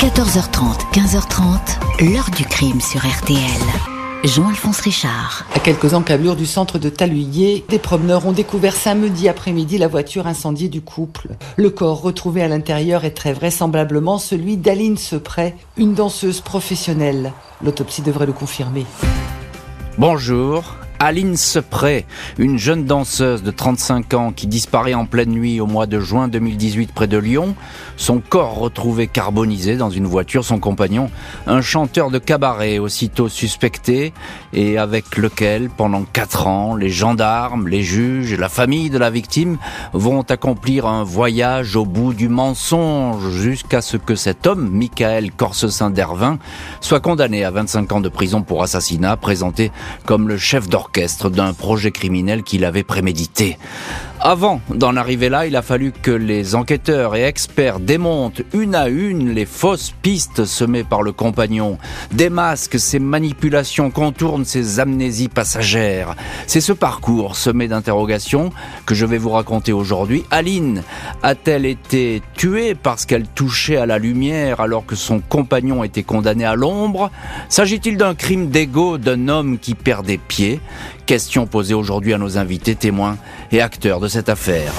[0.00, 3.36] 14h30, 15h30, l'heure du crime sur RTL.
[4.24, 5.44] Jean-Alphonse Richard.
[5.54, 10.26] À quelques encablures du centre de Taluyer, des promeneurs ont découvert samedi après-midi la voiture
[10.26, 11.28] incendiée du couple.
[11.58, 17.34] Le corps retrouvé à l'intérieur est très vraisemblablement celui d'Aline Sepret, une danseuse professionnelle.
[17.62, 18.86] L'autopsie devrait le confirmer.
[19.98, 22.04] Bonjour, Aline Sepret,
[22.36, 26.28] une jeune danseuse de 35 ans qui disparaît en pleine nuit au mois de juin
[26.28, 27.54] 2018 près de Lyon.
[27.96, 31.10] Son corps retrouvé carbonisé dans une voiture, son compagnon,
[31.46, 34.12] un chanteur de cabaret aussitôt suspecté
[34.52, 39.08] et avec lequel, pendant quatre ans, les gendarmes, les juges et la famille de la
[39.08, 39.56] victime
[39.94, 45.88] vont accomplir un voyage au bout du mensonge jusqu'à ce que cet homme, Michael Corsesin
[45.88, 46.38] d'Ervin,
[46.82, 49.72] soit condamné à 25 ans de prison pour assassinat, présenté
[50.04, 50.89] comme le chef d'orchestre
[51.30, 53.58] d'un projet criminel qu'il avait prémédité.
[54.22, 58.88] Avant d'en arriver là, il a fallu que les enquêteurs et experts démontent une à
[58.88, 61.78] une les fausses pistes semées par le compagnon,
[62.12, 66.16] démasquent ses manipulations, contournent ses amnésies passagères.
[66.46, 68.50] C'est ce parcours semé d'interrogations
[68.84, 70.22] que je vais vous raconter aujourd'hui.
[70.30, 70.82] Aline
[71.22, 76.44] a-t-elle été tuée parce qu'elle touchait à la lumière alors que son compagnon était condamné
[76.44, 77.10] à l'ombre?
[77.48, 80.60] S'agit-il d'un crime d'ego d'un homme qui perd des pieds?
[81.06, 83.16] Question posée aujourd'hui à nos invités, témoins
[83.50, 84.72] et acteurs de cette affaire.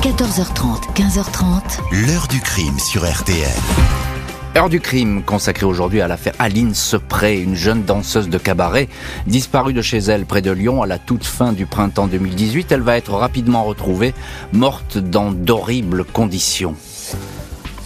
[0.00, 2.06] 14h30, 15h30.
[2.06, 3.46] L'heure du crime sur RTL.
[4.56, 8.88] Heure du crime consacrée aujourd'hui à l'affaire Aline Sepret, une jeune danseuse de cabaret
[9.26, 12.72] disparue de chez elle près de Lyon à la toute fin du printemps 2018.
[12.72, 14.14] Elle va être rapidement retrouvée,
[14.54, 16.74] morte dans d'horribles conditions.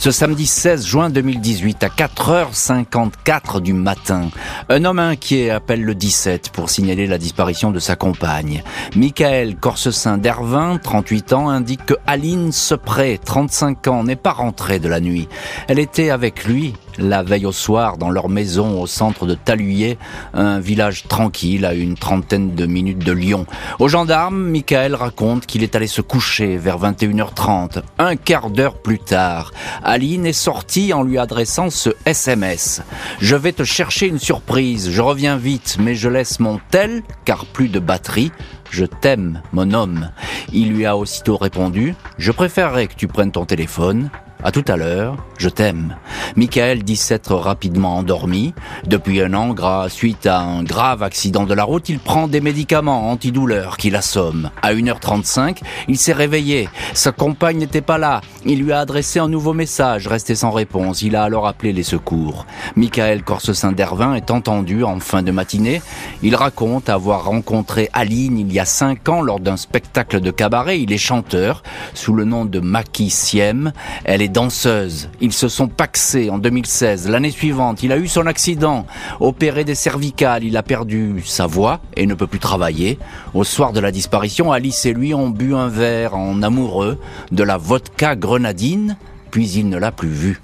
[0.02, 4.30] Ce samedi 16 juin 2018 à 4h54 du matin,
[4.68, 8.64] un homme inquiet appelle le 17 pour signaler la disparition de sa compagne.
[8.96, 14.88] Michael Corsesin d'Ervin, 38 ans, indique que Aline Sepret, 35 ans, n'est pas rentrée de
[14.88, 15.28] la nuit.
[15.68, 19.98] Elle était avec lui la veille au soir dans leur maison au centre de Taluyer,
[20.34, 23.46] un village tranquille à une trentaine de minutes de Lyon.
[23.78, 27.82] Au gendarme, Michael raconte qu'il est allé se coucher vers 21h30.
[27.98, 29.52] Un quart d'heure plus tard,
[29.82, 32.82] Aline est sortie en lui adressant ce SMS.
[33.20, 37.46] Je vais te chercher une surprise, je reviens vite, mais je laisse mon tel, car
[37.46, 38.32] plus de batterie.
[38.70, 40.10] Je t'aime, mon homme.
[40.52, 44.08] Il lui a aussitôt répondu, je préférerais que tu prennes ton téléphone.
[44.44, 45.96] À tout à l'heure, je t'aime.
[46.34, 48.54] Michael dit s'être rapidement endormi.
[48.84, 49.54] Depuis un an,
[49.88, 54.50] suite à un grave accident de la route, il prend des médicaments antidouleurs qui l'assomment.
[54.62, 56.68] À 1h35, il s'est réveillé.
[56.92, 58.20] Sa compagne n'était pas là.
[58.44, 61.02] Il lui a adressé un nouveau message, resté sans réponse.
[61.02, 62.44] Il a alors appelé les secours.
[62.74, 65.82] Michael Corsesin d'Ervin est entendu en fin de matinée.
[66.24, 70.80] Il raconte avoir rencontré Aline il y a cinq ans lors d'un spectacle de cabaret.
[70.80, 71.62] Il est chanteur
[71.94, 73.72] sous le nom de Maki Siem.
[74.04, 75.08] Elle est danseuse.
[75.20, 77.08] Ils se sont paxés en 2016.
[77.08, 78.86] L'année suivante, il a eu son accident,
[79.20, 82.98] opéré des cervicales, il a perdu sa voix et ne peut plus travailler.
[83.34, 86.98] Au soir de la disparition, Alice et lui ont bu un verre en amoureux
[87.30, 88.96] de la vodka grenadine,
[89.30, 90.40] puis il ne l'a plus vue.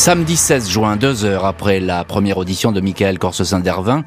[0.00, 4.06] Samedi 16 juin, deux heures après la première audition de Michael Corsesin d'Ervin,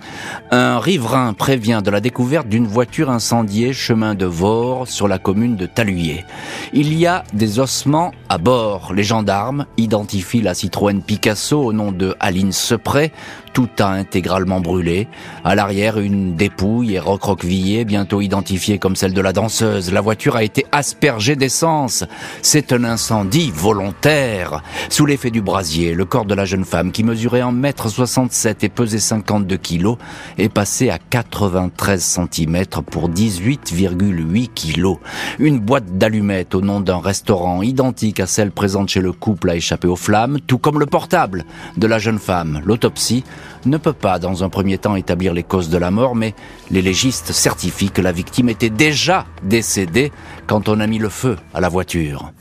[0.49, 5.55] un riverain prévient de la découverte d'une voiture incendiée chemin de Vore sur la commune
[5.55, 6.25] de Taluyer.
[6.73, 8.91] Il y a des ossements à bord.
[8.95, 13.11] Les gendarmes identifient la Citroën Picasso au nom de Aline Sepret,
[13.53, 15.07] tout a intégralement brûlé.
[15.43, 19.93] À l'arrière, une dépouille est recroquevillée, bientôt identifiée comme celle de la danseuse.
[19.93, 22.03] La voiture a été aspergée d'essence.
[22.41, 24.63] C'est un incendie volontaire.
[24.89, 28.99] Sous l'effet du brasier, le corps de la jeune femme, qui mesurait 1m67 et pesait
[28.99, 29.95] 52 kg,
[30.37, 34.97] est passé à 93 cm pour 18,8 kg.
[35.39, 39.55] Une boîte d'allumettes au nom d'un restaurant identique à celle présente chez le couple a
[39.55, 41.45] échappé aux flammes, tout comme le portable
[41.77, 42.61] de la jeune femme.
[42.65, 43.23] L'autopsie
[43.65, 46.33] ne peut pas dans un premier temps établir les causes de la mort, mais
[46.71, 50.11] les légistes certifient que la victime était déjà décédée
[50.47, 52.31] quand on a mis le feu à la voiture.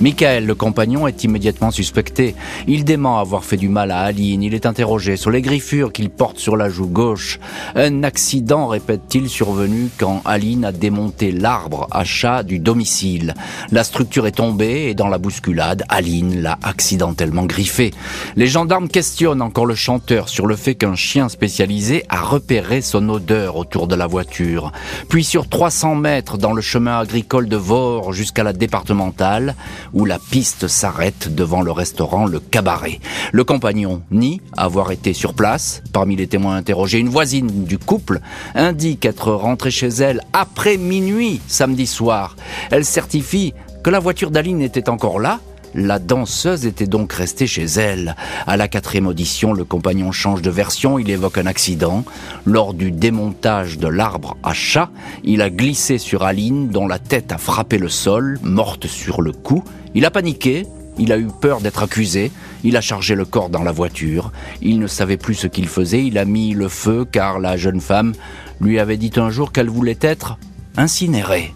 [0.00, 2.36] Michael, le compagnon, est immédiatement suspecté.
[2.68, 4.44] Il dément avoir fait du mal à Aline.
[4.44, 7.40] Il est interrogé sur les griffures qu'il porte sur la joue gauche.
[7.74, 13.34] Un accident, répète-t-il, survenu quand Aline a démonté l'arbre à chat du domicile.
[13.72, 17.92] La structure est tombée et dans la bousculade, Aline l'a accidentellement griffé.
[18.36, 23.08] Les gendarmes questionnent encore le chanteur sur le fait qu'un chien spécialisé a repéré son
[23.08, 24.72] odeur autour de la voiture.
[25.08, 29.56] Puis sur 300 mètres dans le chemin agricole de Vore jusqu'à la départementale,
[29.92, 33.00] où la piste s'arrête devant le restaurant Le Cabaret.
[33.32, 35.82] Le compagnon nie avoir été sur place.
[35.92, 38.20] Parmi les témoins interrogés, une voisine du couple
[38.54, 42.36] indique être rentrée chez elle après minuit samedi soir.
[42.70, 45.40] Elle certifie que la voiture d'Aline était encore là,
[45.74, 48.16] La danseuse était donc restée chez elle.
[48.46, 52.04] À la quatrième audition, le compagnon change de version, il évoque un accident.
[52.46, 54.90] Lors du démontage de l'arbre à chat,
[55.24, 59.32] il a glissé sur Aline dont la tête a frappé le sol, morte sur le
[59.32, 59.62] coup.
[59.94, 60.66] Il a paniqué,
[60.98, 62.30] il a eu peur d'être accusé,
[62.64, 66.04] il a chargé le corps dans la voiture, il ne savait plus ce qu'il faisait,
[66.04, 68.14] il a mis le feu car la jeune femme
[68.60, 70.38] lui avait dit un jour qu'elle voulait être
[70.76, 71.54] incinérée.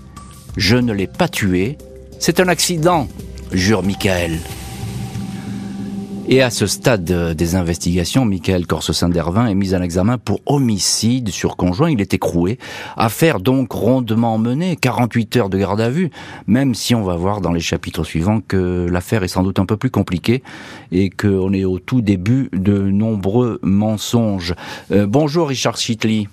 [0.57, 1.79] Je ne l'ai pas tuée,
[2.19, 3.09] c'est un accident,
[3.53, 4.39] jure Michael.
[6.29, 11.57] Et à ce stade des investigations, Michael Corse-Saint-Dervin est mis en examen pour homicide sur
[11.57, 11.91] conjoint.
[11.91, 12.59] Il est écroué.
[12.97, 16.11] Affaire donc rondement menée, 48 heures de garde à vue,
[16.47, 19.67] même si on va voir dans les chapitres suivants que l'affaire est sans doute un
[19.67, 20.45] peu plus compliquée
[20.93, 24.55] et qu'on est au tout début de nombreux mensonges.
[24.93, 26.29] Euh, bonjour Richard Chitley.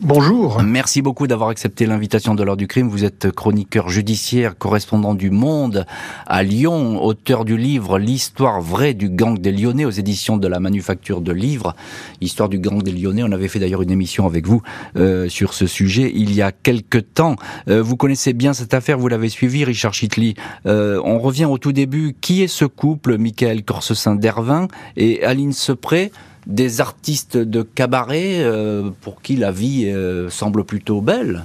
[0.00, 0.62] Bonjour.
[0.62, 2.88] Merci beaucoup d'avoir accepté l'invitation de l'heure du crime.
[2.88, 5.86] Vous êtes chroniqueur judiciaire, correspondant du Monde
[6.28, 10.60] à Lyon, auteur du livre L'histoire vraie du gang des Lyonnais aux éditions de la
[10.60, 11.74] Manufacture de Livres.
[12.20, 13.24] Histoire du gang des Lyonnais.
[13.24, 14.62] On avait fait d'ailleurs une émission avec vous
[14.94, 17.34] euh, sur ce sujet il y a quelque temps.
[17.66, 20.34] Euh, vous connaissez bien cette affaire, vous l'avez suivi, Richard Chitley.
[20.66, 22.14] Euh, on revient au tout début.
[22.20, 26.12] Qui est ce couple, Michael Corse-Saint-Dervin et Aline Sepré?
[26.48, 31.44] Des artistes de cabaret euh, pour qui la vie euh, semble plutôt belle.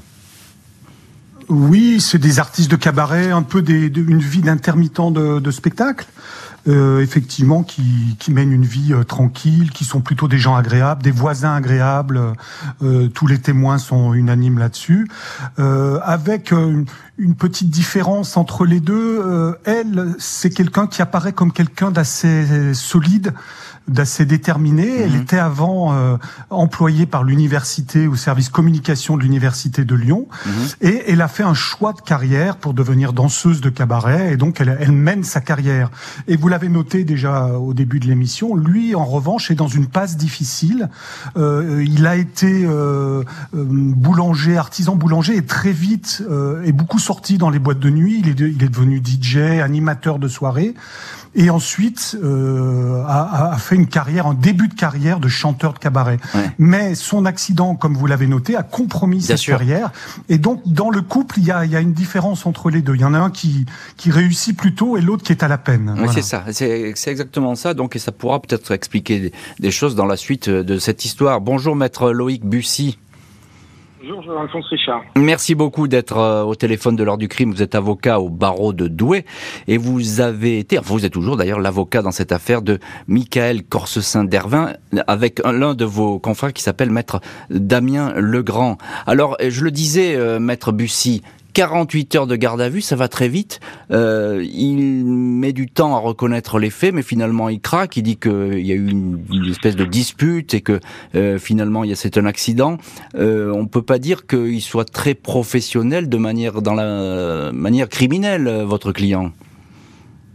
[1.49, 6.07] Oui, c'est des artistes de cabaret, un peu une vie d'intermittent de, spectacle.
[6.69, 7.83] Euh, effectivement, qui,
[8.29, 12.21] mènent une vie tranquille, qui sont plutôt des gens agréables, des voisins agréables.
[13.13, 15.09] tous les témoins sont unanimes là-dessus.
[15.57, 16.53] avec
[17.37, 23.33] petite différence entre les deux, elle, c'est quelqu'un qui apparaît comme quelqu'un d'assez solide
[23.87, 25.01] d'assez déterminée.
[25.01, 25.21] Elle mhm.
[25.21, 26.17] était avant euh,
[26.49, 30.51] employée par l'université au service communication de l'université de Lyon, mhm.
[30.81, 34.61] et elle a fait un choix de carrière pour devenir danseuse de cabaret, et donc
[34.61, 35.91] elle, elle mène sa carrière.
[36.27, 39.87] Et vous l'avez noté déjà au début de l'émission, lui en revanche est dans une
[39.87, 40.89] passe difficile.
[41.37, 43.23] Euh, il a été euh,
[43.55, 46.23] euh boulanger, artisan boulanger, et très vite
[46.65, 48.23] est beaucoup sorti dans les boîtes de nuit.
[48.23, 50.73] Il est, il est devenu DJ, animateur de soirée
[51.35, 55.79] et ensuite euh, a, a, fait une carrière, un début de carrière de chanteur de
[55.79, 56.17] cabaret.
[56.57, 59.91] Mais son accident, comme vous l'avez noté, a compromis cette carrière.
[60.29, 62.81] Et donc, dans le couple, il y a, il y a une différence entre les
[62.81, 62.95] deux.
[62.95, 63.65] Il y en a un qui,
[63.97, 65.95] qui réussit plutôt et l'autre qui est à la peine.
[65.99, 66.43] Oui, c'est ça.
[66.51, 67.73] C'est exactement ça.
[67.73, 71.41] Donc, et ça pourra peut-être expliquer des, des choses dans la suite de cette histoire.
[71.41, 72.97] Bonjour, maître Loïc Bussy.
[74.05, 75.01] Bonjour, Jean-Alphonse Richard.
[75.15, 77.53] Merci beaucoup d'être euh, au téléphone de l'heure du crime.
[77.53, 79.23] Vous êtes avocat au barreau de Douai
[79.67, 84.73] et vous avez été, vous êtes toujours d'ailleurs l'avocat dans cette affaire de Michael Corsesin-Dervin
[85.07, 88.77] avec l'un de vos confrères qui s'appelle maître Damien Legrand.
[89.07, 91.21] Alors, je le disais, euh, maître Bussy,
[91.53, 93.59] 48 heures de garde à vue, ça va très vite.
[93.91, 97.97] Euh, il met du temps à reconnaître les faits, mais finalement il craque.
[97.97, 100.79] Il dit qu'il y a eu une, espèce de dispute et que
[101.15, 102.77] euh, finalement c'est un accident.
[103.15, 108.63] Euh, on peut pas dire qu'il soit très professionnel de manière dans la manière criminelle,
[108.65, 109.31] votre client.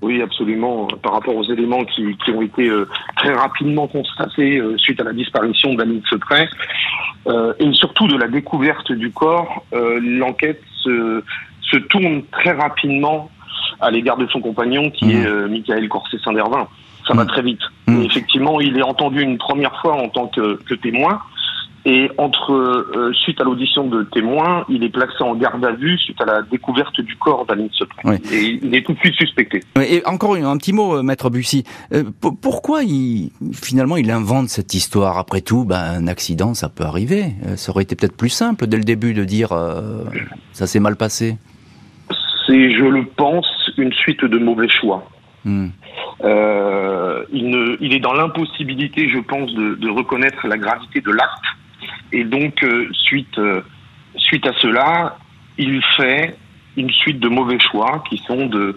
[0.00, 0.86] Oui, absolument.
[1.02, 5.04] Par rapport aux éléments qui, qui ont été euh, très rapidement constatés euh, suite à
[5.04, 6.48] la disparition d'Annie Secret,
[7.26, 11.22] euh, et surtout de la découverte du corps, l'enquête se,
[11.62, 13.30] se, tourne très rapidement
[13.80, 15.10] à l'égard de son compagnon, qui mmh.
[15.10, 16.68] est Michael Corset-Saint-Dervin.
[17.06, 17.28] Ça va mmh.
[17.28, 17.60] très vite.
[17.86, 18.02] Mmh.
[18.02, 21.20] effectivement, il est entendu une première fois en tant que, que témoin.
[21.88, 25.96] Et entre euh, suite à l'audition de témoins, il est placé en garde à vue
[25.96, 28.20] suite à la découverte du corps d'Aline Secret.
[28.30, 29.60] Et il est tout de suite suspecté.
[29.80, 31.64] Et encore un petit mot, euh, maître Bussy.
[31.94, 32.04] Euh,
[32.42, 37.32] pourquoi il, finalement il invente cette histoire Après tout, ben, un accident, ça peut arriver.
[37.56, 39.48] Ça aurait été peut-être plus simple dès le début de dire
[40.52, 41.38] ça s'est mal passé.
[42.46, 43.46] C'est, je le pense,
[43.78, 45.08] une suite de mauvais choix.
[45.46, 45.68] Hmm.
[46.20, 51.44] il, ne, il est dans l'impossibilité, je pense, de, de reconnaître la gravité de l'acte
[52.12, 53.60] et donc, euh, suite, euh,
[54.16, 55.16] suite à cela,
[55.58, 56.36] il fait
[56.76, 58.76] une suite de mauvais choix qui sont de,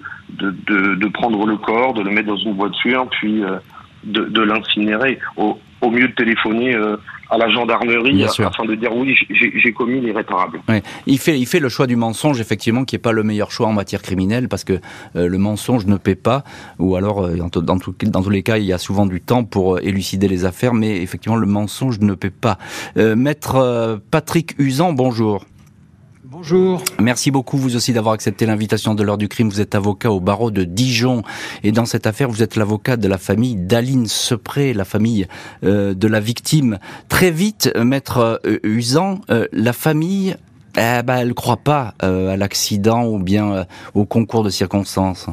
[1.14, 3.58] prendre le corps, de le mettre dans une voiture, puis euh,
[4.04, 5.20] de, l'incinérer.
[5.38, 6.76] Au mieux de téléphoner
[7.32, 10.62] à la gendarmerie afin de dire oui, j'ai commis l'irréparable.
[10.70, 10.84] Ouais.
[11.08, 13.68] Il fait, il fait le choix du mensonge effectivement qui est pas le meilleur choix
[13.68, 14.80] en matière criminelle parce que
[15.16, 16.44] le mensonge ne paie pas
[16.78, 19.44] ou alors dans, dans, tout, dans, tous les cas il y a souvent du temps
[19.44, 22.58] pour élucider les affaires mais effectivement le mensonge ne paie pas.
[22.98, 25.46] Euh, Maître Patrick Usan, bonjour.
[26.32, 26.82] Bonjour.
[26.98, 29.50] Merci beaucoup vous aussi d'avoir accepté l'invitation de l'heure du crime.
[29.50, 31.24] Vous êtes avocat au barreau de Dijon
[31.62, 35.28] et dans cette affaire vous êtes l'avocat de la famille d'Aline Sepré, la famille
[35.66, 36.80] euh, de la victime.
[37.10, 39.20] Très vite, euh, maître euh, Usan,
[39.52, 40.38] la famille,
[40.78, 45.28] eh ben, elle croit pas à l'accident ou bien au concours de circonstances.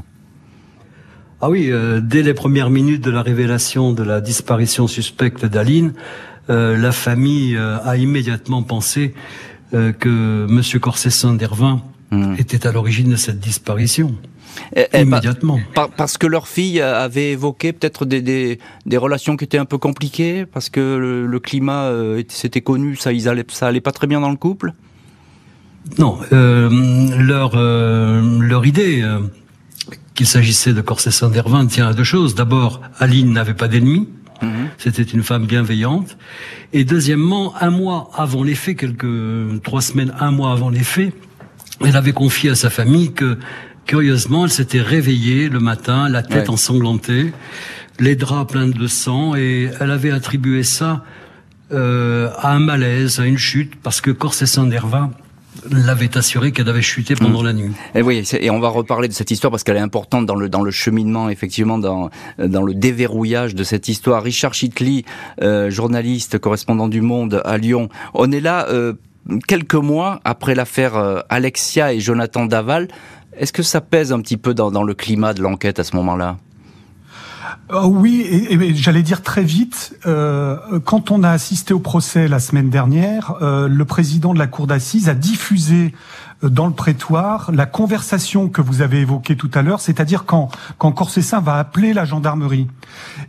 [1.41, 5.93] Ah oui, euh, dès les premières minutes de la révélation de la disparition suspecte d'Aline,
[6.51, 9.15] euh, la famille euh, a immédiatement pensé
[9.73, 12.35] que Monsieur Corsessin d'Hervin hmm.
[12.39, 14.15] était à l'origine de cette disparition.
[14.75, 15.61] Eh, eh, immédiatement.
[15.97, 20.47] parce que leur fille avait évoqué peut-être des, des, relations qui étaient un peu compliquées,
[20.47, 20.81] parce que
[21.27, 21.93] le, climat
[22.29, 24.73] s'était connu, ça, ils allaient, ça allait pas très bien dans le couple?
[25.99, 29.05] Non, leur, leur idée
[30.19, 32.35] qu'il s'agissait de Corsessin d'Hervin tient à deux choses.
[32.35, 34.09] D'abord, Aline n'avait pas d'ennemis.
[34.43, 34.69] Mhm.
[34.79, 36.17] C'était une femme bienveillante.
[36.73, 41.13] Et deuxièmement, un mois avant les faits, quelques trois semaines, un mois avant les faits,
[41.85, 43.39] elle avait confié à sa famille que,
[43.87, 47.33] curieusement, elle s'était réveillée le matin, la tête ensanglantée,
[48.01, 51.05] les draps pleins de sang, et elle avait attribué ça
[51.73, 55.11] euh, à un malaise, à une chute, parce que Corsessin d'Hervin
[55.71, 57.47] l'avait assuré qu'elle avait chuté pendant mm.
[57.47, 57.73] la nuit.
[57.95, 60.49] Et oui, et on va reparler de cette histoire parce qu'elle est importante dans le
[60.49, 64.23] dans le cheminement, effectivement, dans dans le déverrouillage de cette histoire.
[64.23, 65.05] Richard Chitley,
[65.43, 67.89] euh, journaliste, correspondant du Monde à Lyon.
[68.15, 68.95] On est là euh,
[69.47, 72.89] quelques mois après l'affaire euh, Alexia et Jonathan Daval.
[73.37, 75.95] Est-ce que ça pèse un petit peu dans, dans le climat de l'enquête à ce
[75.97, 76.39] moment-là?
[77.73, 82.41] Euh, oui, et, j'allais dire très vite, euh, quand on a assisté au procès la
[82.41, 85.95] semaine dernière, euh, le président de la cour d'assises a diffusé
[86.43, 90.93] dans le prétoire la conversation que vous avez évoquée tout à l'heure, c'est-à-dire quand, quand
[90.93, 92.69] Corsessin va appeler la gendarmerie.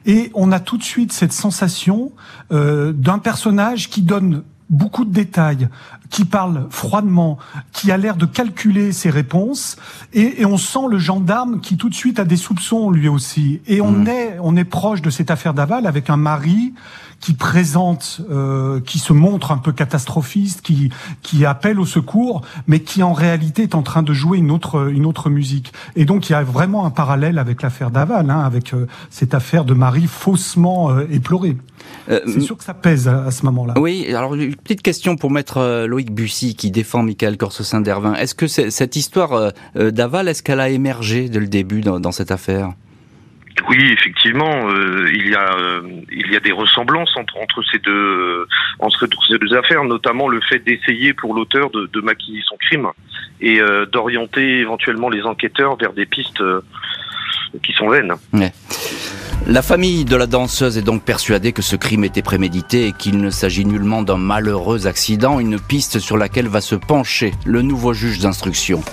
[0.05, 2.11] Et on a tout de suite cette sensation
[2.51, 5.67] d'un personnage qui donne beaucoup de détails,
[6.09, 7.37] qui parle froidement,
[7.71, 9.77] qui a l'air de calculer ses réponses,
[10.13, 13.61] et, on sent le gendarme qui tout de suite a des soupçons lui aussi.
[13.67, 14.07] Et on mmh.
[14.07, 16.73] est on est proche de cette affaire d'aval avec un mari
[17.19, 20.89] qui présente, euh, qui se montre un peu catastrophiste, qui
[21.21, 24.89] qui appelle au secours, mais qui en réalité est en train de jouer une autre
[24.91, 25.73] une autre musique.
[25.95, 29.33] Et donc il y a vraiment un parallèle avec l'affaire Daval, hein, avec euh, cette
[29.33, 31.57] affaire de mari faussement euh, éploré.
[32.09, 33.73] Euh, c'est sûr que ça pèse à, ce moment-là.
[33.77, 38.13] Oui, alors une petite question pour maître Loïc Bussy qui défend Michael Corsesin d'Hervin.
[38.15, 42.31] Est-ce que cette histoire d'Aval, est-ce qu'elle a émergé dès le début dans, dans cette
[42.31, 42.73] affaire?
[43.67, 47.79] Oui, effectivement, euh, il y a euh, il y a des ressemblances entre entre ces
[47.79, 48.47] deux
[48.79, 52.87] entre ces deux affaires, notamment le fait d'essayer pour l'auteur de, maquiller son crime
[53.41, 56.43] et euh, d'orienter éventuellement les enquêteurs vers des pistes
[57.63, 58.13] qui sont vaines.
[59.47, 63.19] La famille de la danseuse est donc persuadée que ce crime était prémédité et qu'il
[63.19, 67.93] ne s'agit nullement d'un malheureux accident, une piste sur laquelle va se pencher le nouveau
[67.93, 68.83] juge d'instruction.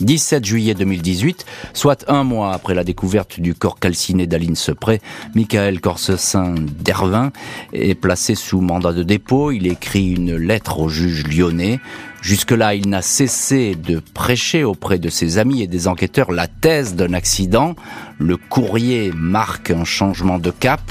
[0.00, 5.00] 17 juillet 2018, soit un mois après la découverte du corps calciné d'Aline Sepré,
[5.34, 7.32] Michael Corsessin d'Hervin
[7.72, 9.50] est placé sous mandat de dépôt.
[9.50, 11.80] Il écrit une lettre au juge lyonnais.
[12.22, 16.94] Jusque-là, il n'a cessé de prêcher auprès de ses amis et des enquêteurs la thèse
[16.94, 17.74] d'un accident.
[18.22, 20.82] Le courrier marque un changement de cap.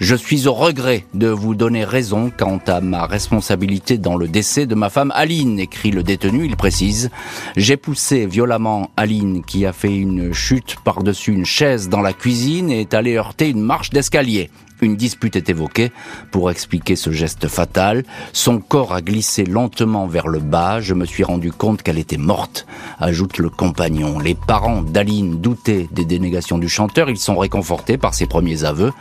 [0.00, 4.64] Je suis au regret de vous donner raison quant à ma responsabilité dans le décès
[4.64, 7.10] de ma femme Aline, écrit le détenu, il précise.
[7.56, 12.70] J'ai poussé violemment Aline qui a fait une chute par-dessus une chaise dans la cuisine
[12.70, 14.48] et est allée heurter une marche d'escalier.
[14.80, 15.90] Une dispute est évoquée
[16.30, 18.04] pour expliquer ce geste fatal.
[18.32, 20.80] Son corps a glissé lentement vers le bas.
[20.80, 22.66] Je me suis rendu compte qu'elle était morte,
[23.00, 24.20] ajoute le compagnon.
[24.20, 27.10] Les parents d'Aline doutaient des dénégations du chanteur.
[27.10, 28.92] Ils sont réconfortés par ses premiers aveux.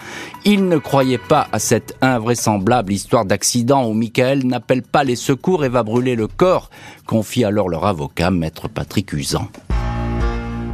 [0.45, 5.63] Ils ne croyaient pas à cette invraisemblable histoire d'accident où Michael n'appelle pas les secours
[5.63, 6.71] et va brûler le corps,
[7.05, 9.47] confie alors leur avocat, maître Patrick Usan.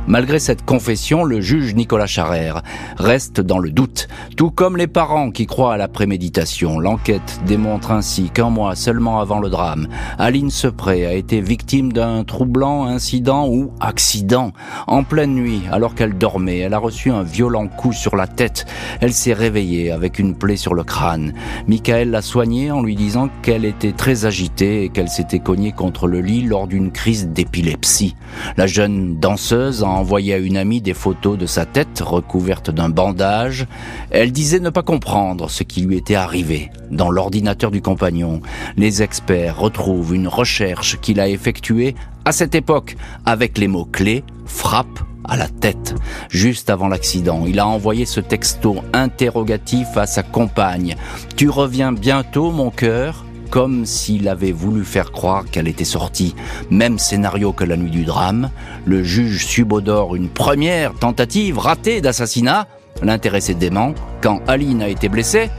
[0.06, 2.62] Malgré cette confession, le juge Nicolas Charrère
[2.98, 6.78] reste dans le doute, tout comme les parents qui croient à la préméditation.
[6.78, 9.88] L'enquête démontre ainsi qu'un mois seulement avant le drame,
[10.20, 14.52] Aline Sepré a été victime d'un troublant incident ou accident.
[14.88, 18.66] En pleine nuit, alors qu'elle dormait, elle a reçu un violent coup sur la tête.
[19.00, 21.34] Elle s'est réveillée avec une plaie sur le crâne.
[21.68, 26.08] Michael l'a soignée en lui disant qu'elle était très agitée et qu'elle s'était cognée contre
[26.08, 28.16] le lit lors d'une crise d'épilepsie.
[28.58, 33.68] La jeune danseuse envoyé à une amie des photos de sa tête recouverte d'un bandage.
[34.12, 36.72] Elle disait ne pas comprendre ce qui lui était arrivé.
[36.92, 38.42] Dans l'ordinateur du compagnon,
[38.78, 41.96] les experts retrouvent une recherche qu'il a effectuée
[42.26, 42.96] à cette époque
[43.26, 45.96] avec les mots-clés frappe à la tête.
[46.30, 50.96] Juste avant l'accident, il a envoyé ce texto interrogatif à sa compagne.
[51.36, 53.26] Tu reviens bientôt, mon cœur?
[53.54, 56.34] Comme s'il avait voulu faire croire qu'elle était sortie.
[56.72, 58.50] Même scénario que la nuit du drame,
[58.84, 62.66] le juge subodore une première tentative ratée d'assassinat.
[63.04, 65.52] L'intéressé dément, quand Aline a été blessée,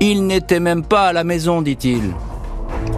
[0.00, 2.12] il n'était même pas à la maison, dit-il.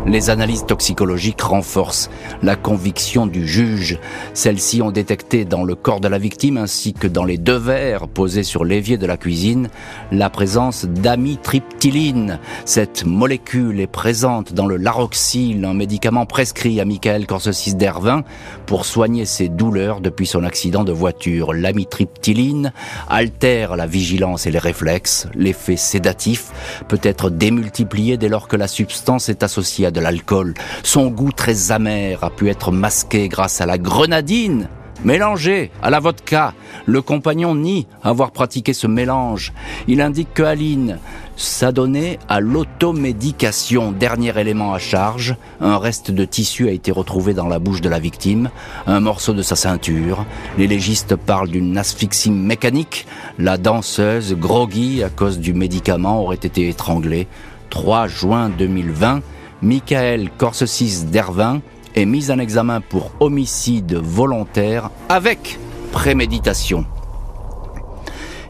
[0.04, 2.11] Les analyses toxicologiques renforcent
[2.42, 4.00] la conviction du juge.
[4.35, 8.09] Celles-ci ont détecté dans le corps de la victime ainsi que dans les deux verres
[8.09, 9.68] posés sur l'évier de la cuisine
[10.11, 12.40] la présence d'amitriptyline.
[12.64, 18.25] Cette molécule est présente dans le laroxyle, un médicament prescrit à Michael Corsesis d'Ervin
[18.66, 21.52] pour soigner ses douleurs depuis son accident de voiture.
[21.52, 22.73] L'amitriptyline
[23.09, 25.28] altère la vigilance et les réflexes.
[25.35, 26.50] L'effet sédatif
[26.88, 30.54] peut être démultiplié dès lors que la substance est associée à de l'alcool.
[30.82, 34.68] Son goût très amer a pu être masqué grâce à la grenadine
[35.04, 36.54] Mélangé à la vodka,
[36.87, 39.52] le compagnon nie avoir pratiqué ce mélange.
[39.88, 40.99] Il indique que Aline
[41.37, 43.90] s'adonnait à l'automédication.
[43.90, 47.88] Dernier élément à charge, un reste de tissu a été retrouvé dans la bouche de
[47.88, 48.50] la victime,
[48.87, 50.25] un morceau de sa ceinture.
[50.56, 53.08] Les légistes parlent d'une asphyxie mécanique.
[53.38, 57.26] La danseuse, groggy à cause du médicament, aurait été étranglée.
[57.70, 59.22] 3 juin 2020,
[59.62, 61.62] Michael Corsesis d'Ervin
[61.95, 65.59] est mise en examen pour homicide volontaire avec
[65.92, 66.85] préméditation.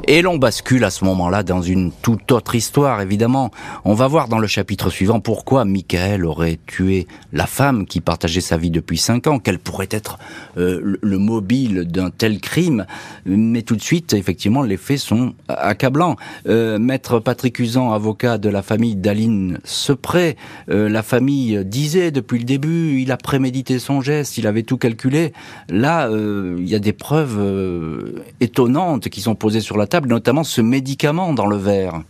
[0.08, 3.52] Et l'on bascule à ce moment-là dans une toute autre histoire, évidemment.
[3.84, 8.40] On va voir dans le chapitre suivant pourquoi Michael aurait tué la femme qui partageait
[8.40, 10.18] sa vie depuis cinq ans, quel pourrait être
[10.58, 12.84] euh, le mobile d'un tel crime.
[13.26, 16.16] Mais tout de suite, effectivement, les faits sont accablants.
[16.48, 20.36] Euh, Maître Patrick Usan, avocat de la famille d'Aline Sepré,
[20.68, 24.78] euh, la famille disait depuis le début, il a prémédité son geste, il avait tout
[24.78, 25.32] calculé.
[25.68, 31.32] Là, il y a des preuves étonnantes qui sont posées sur la notamment ce médicament
[31.32, 32.02] dans le verre.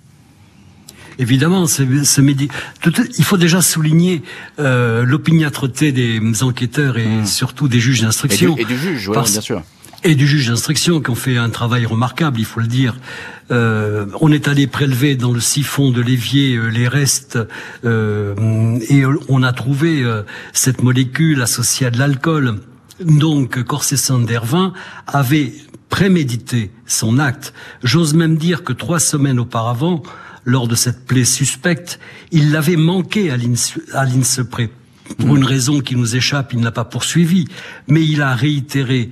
[1.18, 4.22] Évidemment, ce, il faut déjà souligner
[4.58, 7.26] euh, l'opiniâtreté des enquêteurs et hmm.
[7.26, 8.56] surtout des juges d'instruction.
[8.56, 9.62] Et, du, juge, bien sûr.
[10.04, 12.96] Et du juge d'instruction qui ont fait un travail remarquable, il faut le dire.
[13.50, 17.38] Euh, on est allé prélever dans le siphon de l'évier euh, les restes
[17.84, 20.04] et on a trouvé
[20.52, 22.60] cette molécule associée à de l'alcool.
[23.00, 24.72] Donc, Corsessin d'Hervin
[25.06, 25.52] avait
[25.92, 27.52] prémédité son acte.
[27.84, 30.02] J'ose même dire que trois semaines auparavant,
[30.44, 34.70] lors de cette plaie suspecte, il l'avait manqué à l'INSEPRé.
[35.18, 37.46] Pour une raison qui nous échappe, il n'a pas poursuivi,
[37.88, 39.10] mais il a réitéré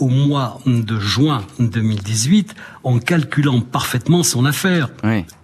[0.00, 4.90] au mois de juin 2018 en calculant parfaitement son affaire.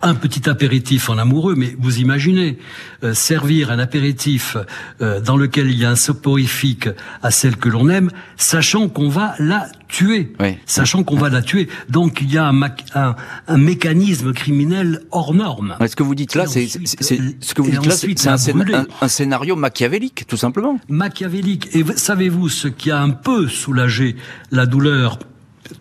[0.03, 2.59] Un petit apéritif en amoureux, mais vous imaginez
[3.03, 4.57] euh, servir un apéritif
[5.01, 6.89] euh, dans lequel il y a un soporifique
[7.23, 10.33] à celle que l'on aime, sachant qu'on va la tuer,
[10.67, 11.69] sachant qu'on va la tuer.
[11.89, 12.63] Donc il y a un,
[12.95, 15.77] un, un mécanisme criminel hors norme.
[15.87, 19.57] Ce que vous dites là, c'est ce que vous dites là, c'est un, un, scénario
[19.57, 20.79] machiavélique, tout simplement.
[20.89, 21.75] Machiavélique.
[21.75, 24.17] Et savez-vous ce qui a un peu soulagé
[24.51, 25.19] la douleur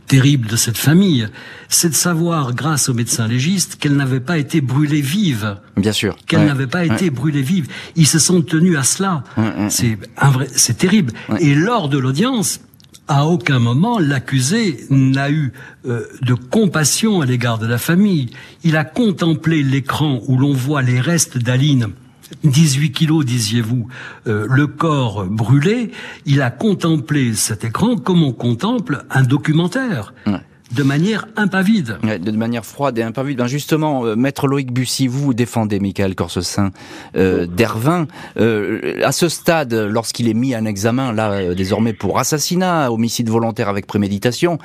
[0.08, 1.28] terrible de cette famille,
[1.70, 5.58] c'est de savoir, grâce aux médecins légistes, qu'elle n'avait pas été brûlée vive.
[5.76, 6.16] Bien sûr.
[6.28, 7.68] Qu'elle n'avait pas été brûlée vive.
[7.96, 9.24] Ils se sont tenus à cela.
[9.70, 11.14] c'est un vrai, c'est terrible.
[11.40, 12.62] Et lors de l'audience,
[13.08, 15.54] à aucun moment l'accusé n'a eu
[15.86, 18.32] euh, de compassion à l'égard de la famille.
[18.64, 21.88] Il a contemplé l'écran où l'on voit les restes d'Aline
[22.44, 23.88] 18 kilos, disiez-vous,
[24.28, 25.92] euh, le corps brûlé,
[26.26, 30.14] il a contemplé cet écran comme on contemple un documentaire.
[30.76, 31.98] De manière impavide.
[32.04, 33.38] de manière froide et impavide.
[33.38, 36.72] Ben justement, euh, Maître Loïc Bussy, vous défendez Michael Corsesin
[37.16, 38.08] euh, d'Hervin.
[38.38, 43.70] Euh, à ce stade, lorsqu'il est mis en examen, là, désormais pour assassinat, homicide volontaire
[43.70, 44.58] avec préméditation,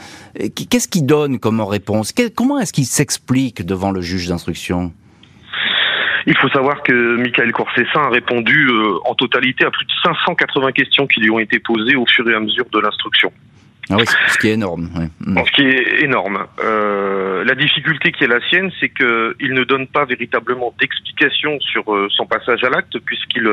[0.54, 2.12] qu'est-ce qu'il donne comme réponse?
[2.34, 4.92] Comment est-ce qu'il s'explique devant le juge d'instruction?
[6.26, 10.72] Il faut savoir que Michael Corsessin a répondu euh, en totalité à plus de 580
[10.72, 13.32] questions qui lui ont été posées au fur et à mesure de l'instruction.
[13.90, 14.88] Ah oui, ce qui est énorme.
[15.20, 15.38] Mm.
[15.44, 16.46] Ce qui est énorme.
[16.64, 21.92] Euh, la difficulté qui est la sienne, c'est qu'il ne donne pas véritablement d'explication sur
[21.92, 23.50] euh, son passage à l'acte, puisqu'il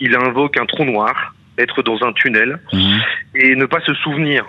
[0.00, 2.98] il invoque un trou noir, être dans un tunnel, mm.
[3.36, 4.44] et ne pas se souvenir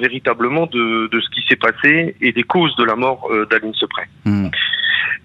[0.00, 4.04] véritablement de, de, ce qui s'est passé et des causes de la mort d'Aline Sepré.
[4.24, 4.48] Mm.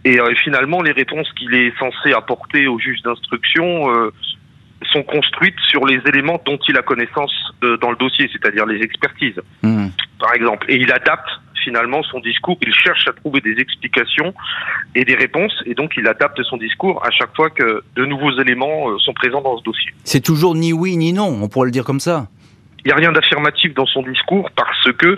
[0.05, 4.13] Et euh, finalement, les réponses qu'il est censé apporter au juge d'instruction euh,
[4.91, 8.81] sont construites sur les éléments dont il a connaissance euh, dans le dossier, c'est-à-dire les
[8.81, 9.87] expertises, hmm.
[10.19, 10.65] par exemple.
[10.69, 11.29] Et il adapte
[11.63, 14.33] finalement son discours, il cherche à trouver des explications
[14.95, 18.39] et des réponses, et donc il adapte son discours à chaque fois que de nouveaux
[18.39, 19.91] éléments sont présents dans ce dossier.
[20.05, 22.27] C'est toujours ni oui ni non, on pourrait le dire comme ça.
[22.85, 25.15] Il n'y a rien d'affirmatif dans son discours parce que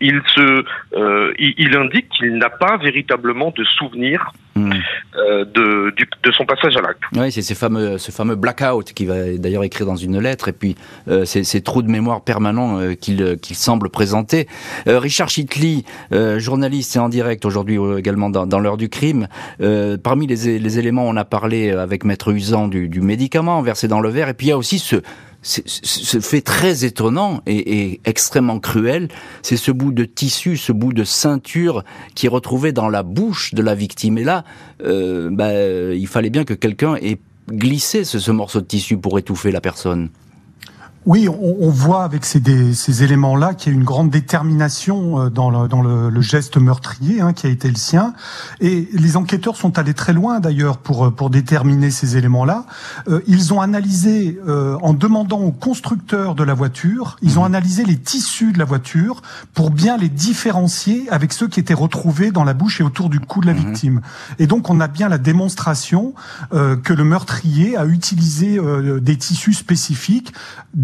[0.00, 0.64] il se,
[0.96, 4.72] euh, il, indique qu'il n'a pas véritablement de souvenir hmm.
[5.16, 7.02] euh, de, de son passage à l'acte.
[7.14, 10.52] Oui, c'est ce fameux, ce fameux blackout qui va d'ailleurs écrire dans une lettre, et
[10.52, 10.74] puis
[11.08, 14.48] euh, ces, ces, trous de mémoire permanents qu'il qu'il semble présenter.
[14.86, 15.84] Richard Chitley,
[16.38, 19.28] journaliste et en direct aujourd'hui également dans, dans l'heure du crime,
[20.02, 24.00] parmi les, les, éléments, on a parlé avec Maître Usan du, du médicament versé dans
[24.00, 24.96] le verre, et puis il y a aussi ce,
[25.42, 29.08] ce fait très étonnant et, et extrêmement cruel,
[29.42, 33.52] c'est ce bout de tissu, ce bout de ceinture qui est retrouvé dans la bouche
[33.54, 34.18] de la victime.
[34.18, 34.44] Et là,
[34.84, 37.18] euh, bah, il fallait bien que quelqu'un ait
[37.50, 40.10] glissé ce, ce morceau de tissu pour étouffer la personne.
[41.04, 42.40] Oui, on, on, voit avec ces,
[42.74, 46.58] ces éléments-là qu'il y a une grande détermination euh, dans le, dans le, le geste
[46.58, 48.14] meurtrier hein, qui a été le sien.
[48.60, 52.66] Et les enquêteurs sont allés très loin d'ailleurs pour, euh, pour déterminer ces éléments-là.
[53.08, 57.46] Euh, ils ont analysé, euh, en demandant aux constructeurs de la voiture, ils ont mmh.
[57.46, 59.22] analysé les tissus de la voiture
[59.54, 63.18] pour bien les différencier avec ceux qui étaient retrouvés dans la bouche et autour du
[63.18, 63.56] cou de la mmh.
[63.56, 64.00] victime.
[64.38, 66.14] Et donc on a bien la démonstration
[66.52, 68.60] euh, que le meurtrier a utilisé
[69.00, 70.32] des tissus spécifiques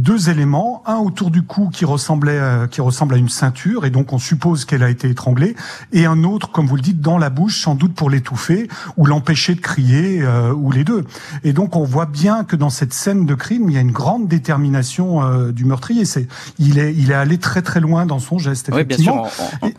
[0.08, 3.90] deux éléments, un autour du cou qui ressemblait, à, qui ressemble à une ceinture, et
[3.90, 5.54] donc on suppose qu'elle a été étranglée,
[5.92, 9.04] et un autre, comme vous le dites, dans la bouche, sans doute pour l'étouffer ou
[9.04, 11.04] l'empêcher de crier, euh, ou les deux.
[11.44, 13.92] Et donc on voit bien que dans cette scène de crime, il y a une
[13.92, 16.06] grande détermination euh, du meurtrier.
[16.06, 16.26] C'est,
[16.58, 18.70] il est, il est allé très très loin dans son geste.
[18.70, 19.24] Effectivement.
[19.24, 19.28] Oui,
[19.60, 19.68] bien sûr.
[19.68, 19.74] Et,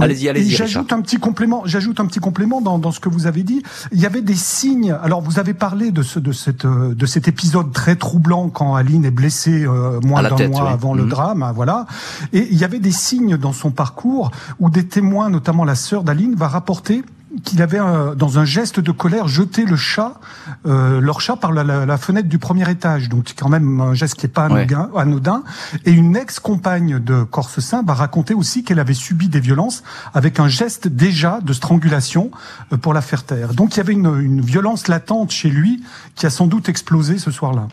[0.00, 0.50] Allez-y, allez-y.
[0.50, 1.62] J'ajoute un petit complément.
[1.64, 3.62] J'ajoute un petit complément dans, dans, ce que vous avez dit.
[3.92, 4.96] Il y avait des signes.
[5.02, 9.04] Alors, vous avez parlé de ce de cette de cet épisode très troublant quand Aline
[9.04, 10.70] est blessée euh, moins d'un mois oui.
[10.72, 10.98] avant mmh.
[10.98, 11.08] le mhm.
[11.08, 11.42] drame.
[11.42, 11.86] Hein, voilà.
[12.32, 16.04] Et il y avait des signes dans son parcours où des témoins, notamment la sœur
[16.04, 17.02] d'Aline, va rapporter
[17.44, 20.14] qu'il avait, euh, dans un geste de colère, jeté le chat,
[20.66, 23.08] euh, leur chat, par la, la, la, fenêtre du premier étage.
[23.08, 24.90] Donc, c'est quand même un geste qui est pas anodin.
[24.92, 25.02] Ouais.
[25.02, 25.42] anodin.
[25.84, 30.40] Et une ex-compagne de Corse Saint va raconter aussi qu'elle avait subi des violences avec
[30.40, 32.30] un geste déjà de strangulation
[32.72, 33.54] euh, pour la faire taire.
[33.54, 35.82] Donc, il y avait une, une, violence latente chez lui
[36.14, 37.68] qui a sans doute explosé ce soir-là.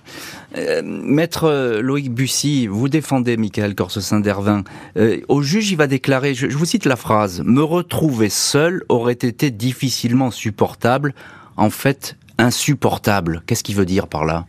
[0.58, 4.64] Euh, Maître Loïc Bussy, vous défendez Michael Corse-Saint d'Hervin.
[4.98, 9.14] Euh, au juge, il va déclarer, je, vous cite la phrase, «Me retrouver seul aurait
[9.14, 11.14] été difficilement supportable,
[11.56, 13.42] en fait insupportable.
[13.48, 14.46] Qu'est-ce qu'il veut dire par là?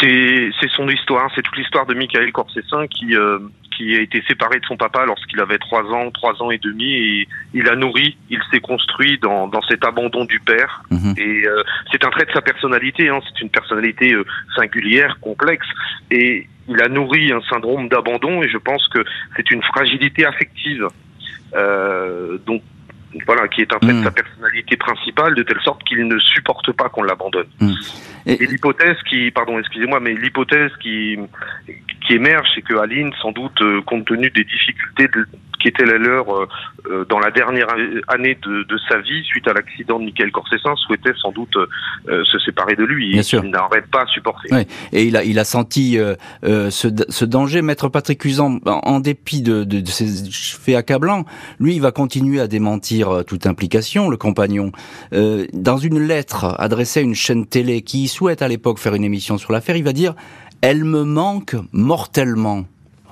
[0.00, 3.38] C'est son histoire, c'est toute l'histoire de Michael Corsessin qui euh,
[3.76, 6.92] qui a été séparé de son papa lorsqu'il avait trois ans, trois ans et demi,
[6.94, 10.82] et il a nourri, il s'est construit dans, dans cet abandon du père.
[10.90, 11.12] Mmh.
[11.18, 11.62] Et euh,
[11.92, 15.66] c'est un trait de sa personnalité, hein, c'est une personnalité euh, singulière, complexe,
[16.10, 19.04] et il a nourri un syndrome d'abandon, et je pense que
[19.36, 20.88] c'est une fragilité affective.
[21.54, 22.62] Euh, donc
[23.24, 24.00] voilà, qui est trait mmh.
[24.00, 27.48] de sa personnalité principale, de telle sorte qu'il ne supporte pas qu'on l'abandonne.
[27.60, 27.72] Mmh.
[28.26, 31.18] Et, et l'hypothèse qui, pardon, excusez-moi, mais l'hypothèse qui
[32.06, 35.26] qui émerge, c'est que Aline, sans doute, euh, compte tenu des difficultés de,
[35.60, 36.48] qui étaient la leur euh,
[36.88, 37.66] euh, dans la dernière
[38.08, 42.24] année de, de sa vie, suite à l'accident de Michael Corsessin, souhaitait sans doute euh,
[42.24, 43.12] se séparer de lui.
[43.12, 43.42] Bien sûr.
[43.44, 44.48] Il n'aurait pas supporté.
[44.52, 44.66] Oui.
[44.92, 47.62] Et il a, il a senti euh, ce, ce, danger.
[47.62, 51.24] Maître Patrick Usan, en dépit de, de, de, ces faits accablants,
[51.58, 54.72] lui, il va continuer à démentir toute implication, le compagnon.
[55.12, 59.38] dans une lettre adressée à une chaîne télé qui souhaite à l'époque faire une émission
[59.38, 60.14] sur l'affaire, il va dire
[60.60, 62.64] «Elle me manque mortellement».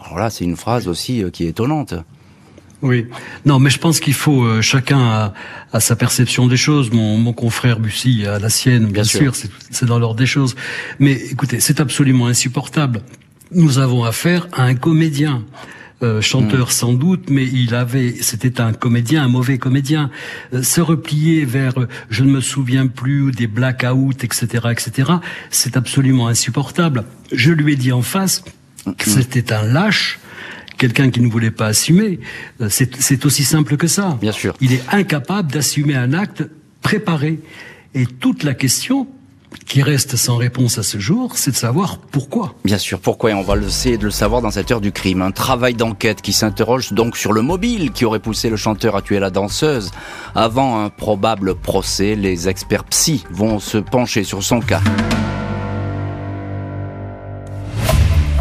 [0.04, 1.94] Alors là, c'est une phrase aussi qui est étonnante.
[2.84, 3.06] Oui,
[3.46, 5.32] non, mais je pense qu'il faut euh, chacun a,
[5.72, 6.90] a, sa perception des choses.
[6.92, 10.54] Mon, mon confrère Bussy a la sienne, bien, bien sûr, c'est dans l'ordre des choses.
[10.98, 13.00] Mais écoutez, c'est absolument insupportable.
[13.52, 15.44] Nous avons affaire à un comédien.
[16.02, 16.70] Euh, chanteur mmh.
[16.72, 20.10] sans doute, mais il avait, c'était un comédien, un mauvais comédien.
[20.52, 25.12] Euh, se replier vers, euh, je ne me souviens plus, des blackouts, etc., etc.,
[25.50, 27.04] c'est absolument insupportable.
[27.32, 28.42] Je lui ai dit en face
[28.84, 29.12] que mmh.
[29.12, 30.18] c'était un lâche,
[30.78, 32.18] quelqu'un qui ne voulait pas assumer.
[32.60, 34.18] Euh, c'est aussi simple que ça.
[34.20, 34.56] Bien sûr.
[34.60, 36.42] Il est incapable d'assumer un acte
[36.82, 37.38] préparé.
[37.94, 39.06] Et toute la question
[39.66, 42.54] qui reste sans réponse à ce jour, c'est de savoir pourquoi.
[42.64, 45.22] Bien sûr, pourquoi, et on va le de le savoir dans cette heure du crime.
[45.22, 49.02] Un travail d'enquête qui s'interroge donc sur le mobile qui aurait poussé le chanteur à
[49.02, 49.90] tuer la danseuse.
[50.34, 54.80] Avant un probable procès, les experts psy vont se pencher sur son cas.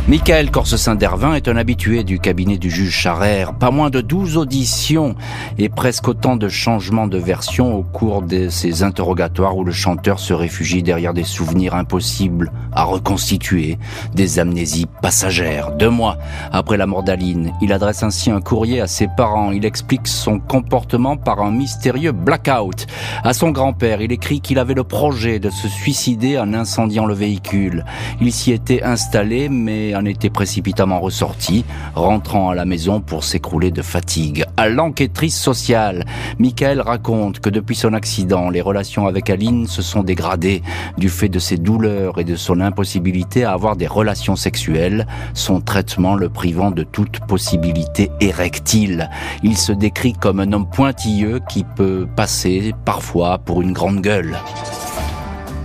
[0.09, 3.53] Michael Corsesin-Dervin est un habitué du cabinet du juge Charrère.
[3.53, 5.15] Pas moins de 12 auditions
[5.57, 10.19] et presque autant de changements de version au cours de ces interrogatoires où le chanteur
[10.19, 13.79] se réfugie derrière des souvenirs impossibles à reconstituer,
[14.13, 15.71] des amnésies passagères.
[15.71, 16.17] Deux mois
[16.51, 19.51] après la mort d'Aline, il adresse ainsi un courrier à ses parents.
[19.51, 22.87] Il explique son comportement par un mystérieux blackout.
[23.23, 27.13] À son grand-père, il écrit qu'il avait le projet de se suicider en incendiant le
[27.13, 27.85] véhicule.
[28.19, 33.71] Il s'y était installé, mais en était précipitamment ressorti, rentrant à la maison pour s'écrouler
[33.71, 34.45] de fatigue.
[34.58, 36.06] À l'enquêtrice sociale,
[36.39, 40.62] Michael raconte que depuis son accident, les relations avec Aline se sont dégradées
[40.97, 45.62] du fait de ses douleurs et de son impossibilité à avoir des relations sexuelles, son
[45.62, 49.10] traitement le privant de toute possibilité érectile.
[49.43, 54.38] Il se décrit comme un homme pointilleux qui peut passer parfois pour une grande gueule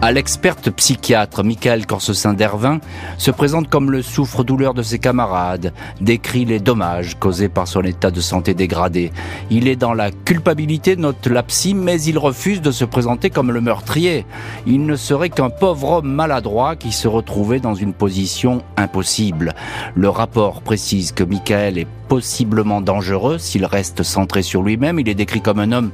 [0.00, 2.78] à l'experte psychiatre Michael Corsesin d'Ervin
[3.16, 8.12] se présente comme le souffre-douleur de ses camarades, décrit les dommages causés par son état
[8.12, 9.10] de santé dégradé.
[9.50, 13.50] Il est dans la culpabilité, note la psy, mais il refuse de se présenter comme
[13.50, 14.24] le meurtrier.
[14.66, 19.54] Il ne serait qu'un pauvre homme maladroit qui se retrouvait dans une position impossible.
[19.96, 24.98] Le rapport précise que Michael est possiblement dangereux s'il reste centré sur lui-même.
[24.98, 25.90] Il est décrit comme un homme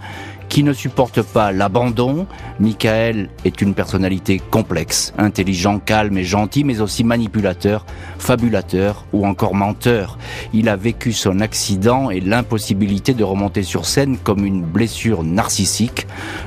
[0.55, 2.29] qui ne supporte pas l'abandon.
[2.61, 7.85] Michael est une personnalité complexe, intelligent, calme et gentil, mais aussi manipulateur,
[8.21, 10.17] fabulateur ou encore menteur.
[10.53, 16.07] Il a vécu son accident et l'impossibilité de remonter sur scène comme une blessure narcissique.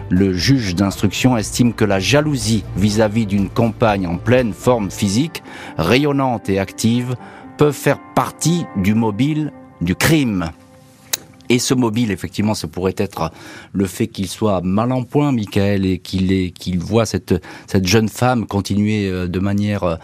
[0.09, 5.43] Le juge d'instruction estime que la jalousie vis-à-vis d'une compagne en pleine forme physique,
[5.77, 7.17] rayonnante et active,
[7.57, 10.49] peut faire partie du mobile du crime.
[11.49, 13.31] Et ce mobile, effectivement, ce pourrait être
[13.73, 17.35] le fait qu'il soit mal en point, Michael, et qu'il qu'il voit cette,
[17.67, 19.95] cette jeune femme continuer euh, de manière euh,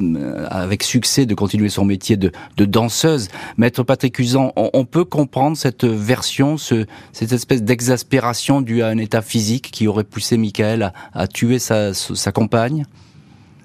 [0.00, 3.28] euh, avec succès de continuer son métier de, de danseuse.
[3.56, 8.98] Maître Patrick Usan, on, peut comprendre cette version, ce, cette espèce d'exaspération due à un
[8.98, 12.84] état physique qui aurait poussé Michael à, à tuer sa, sa compagne?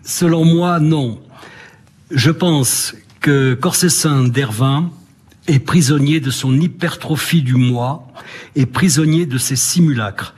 [0.03, 1.19] Selon moi, non.
[2.09, 4.89] Je pense que Corsessin d'Hervin
[5.47, 8.07] est prisonnier de son hypertrophie du moi
[8.55, 10.35] et prisonnier de ses simulacres.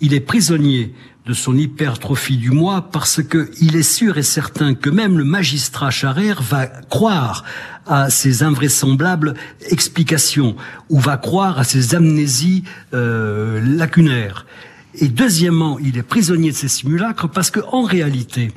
[0.00, 0.94] Il est prisonnier
[1.26, 5.24] de son hypertrophie du moi parce que il est sûr et certain que même le
[5.24, 7.44] magistrat Charère va croire
[7.86, 9.34] à ces invraisemblables
[9.70, 10.56] explications
[10.88, 12.62] ou va croire à ces amnésies
[12.94, 14.46] euh, lacunaires.
[14.94, 18.52] Et deuxièmement, il est prisonnier de ses simulacres parce que en réalité,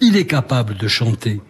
[0.00, 1.40] il est capable de chanter,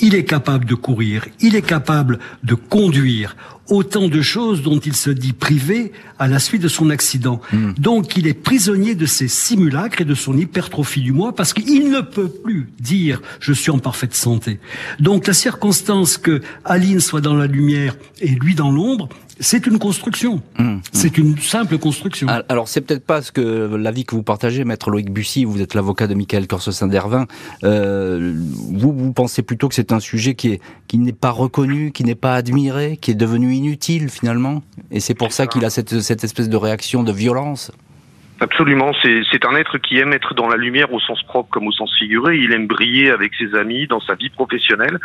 [0.00, 3.36] il est capable de courir, il est capable de conduire
[3.68, 7.40] autant de choses dont il se dit privé à la suite de son accident.
[7.52, 7.72] Hmm.
[7.78, 11.90] Donc il est prisonnier de ses simulacres et de son hypertrophie du moi parce qu'il
[11.90, 14.58] ne peut plus dire je suis en parfaite santé.
[15.00, 19.08] Donc la circonstance que Aline soit dans la lumière et lui dans l'ombre,
[19.40, 20.42] c'est une construction.
[20.58, 20.80] Mmh, mmh.
[20.92, 22.26] C'est une simple construction.
[22.48, 25.44] Alors c'est peut-être pas ce que l'avis que vous partagez, maître Loïc Bussy.
[25.44, 27.26] Vous êtes l'avocat de Michael Corsesin d'Ervin.
[27.64, 31.92] Euh, vous vous pensez plutôt que c'est un sujet qui est qui n'est pas reconnu,
[31.92, 35.70] qui n'est pas admiré, qui est devenu inutile finalement, et c'est pour ça qu'il a
[35.70, 37.70] cette espèce de réaction de violence.
[38.40, 41.72] Absolument, c'est un être qui aime être dans la lumière au sens propre comme au
[41.72, 42.36] sens figuré.
[42.36, 44.98] Il aime briller avec ses amis dans sa vie professionnelle.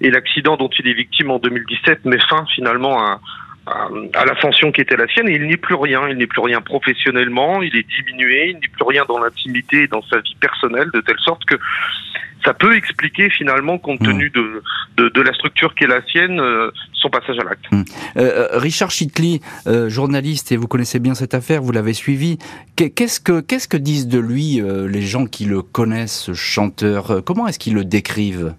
[0.00, 3.20] Et l'accident dont il est victime en 2017 met fin finalement à,
[3.66, 6.08] à, la fonction qui était la sienne et il n'est plus rien.
[6.08, 9.88] Il n'est plus rien professionnellement, il est diminué, il n'est plus rien dans l'intimité et
[9.88, 11.56] dans sa vie personnelle, de telle sorte que
[12.44, 14.06] ça peut expliquer finalement, compte hmm.
[14.06, 14.62] tenu de,
[14.96, 17.64] de, de, la structure qui est la sienne, euh, son passage à l'acte.
[17.70, 17.82] Hmm.
[18.16, 19.40] Euh, euh, Richard Chitley,
[19.88, 22.38] journaliste, et vous connaissez bien cette affaire, vous l'avez suivi.
[22.76, 27.22] Qu'est-ce que qu'est-ce que disent de lui les gens qui le connaissent, ce chanteur?
[27.24, 28.54] Comment est-ce qu'ils le décrivent?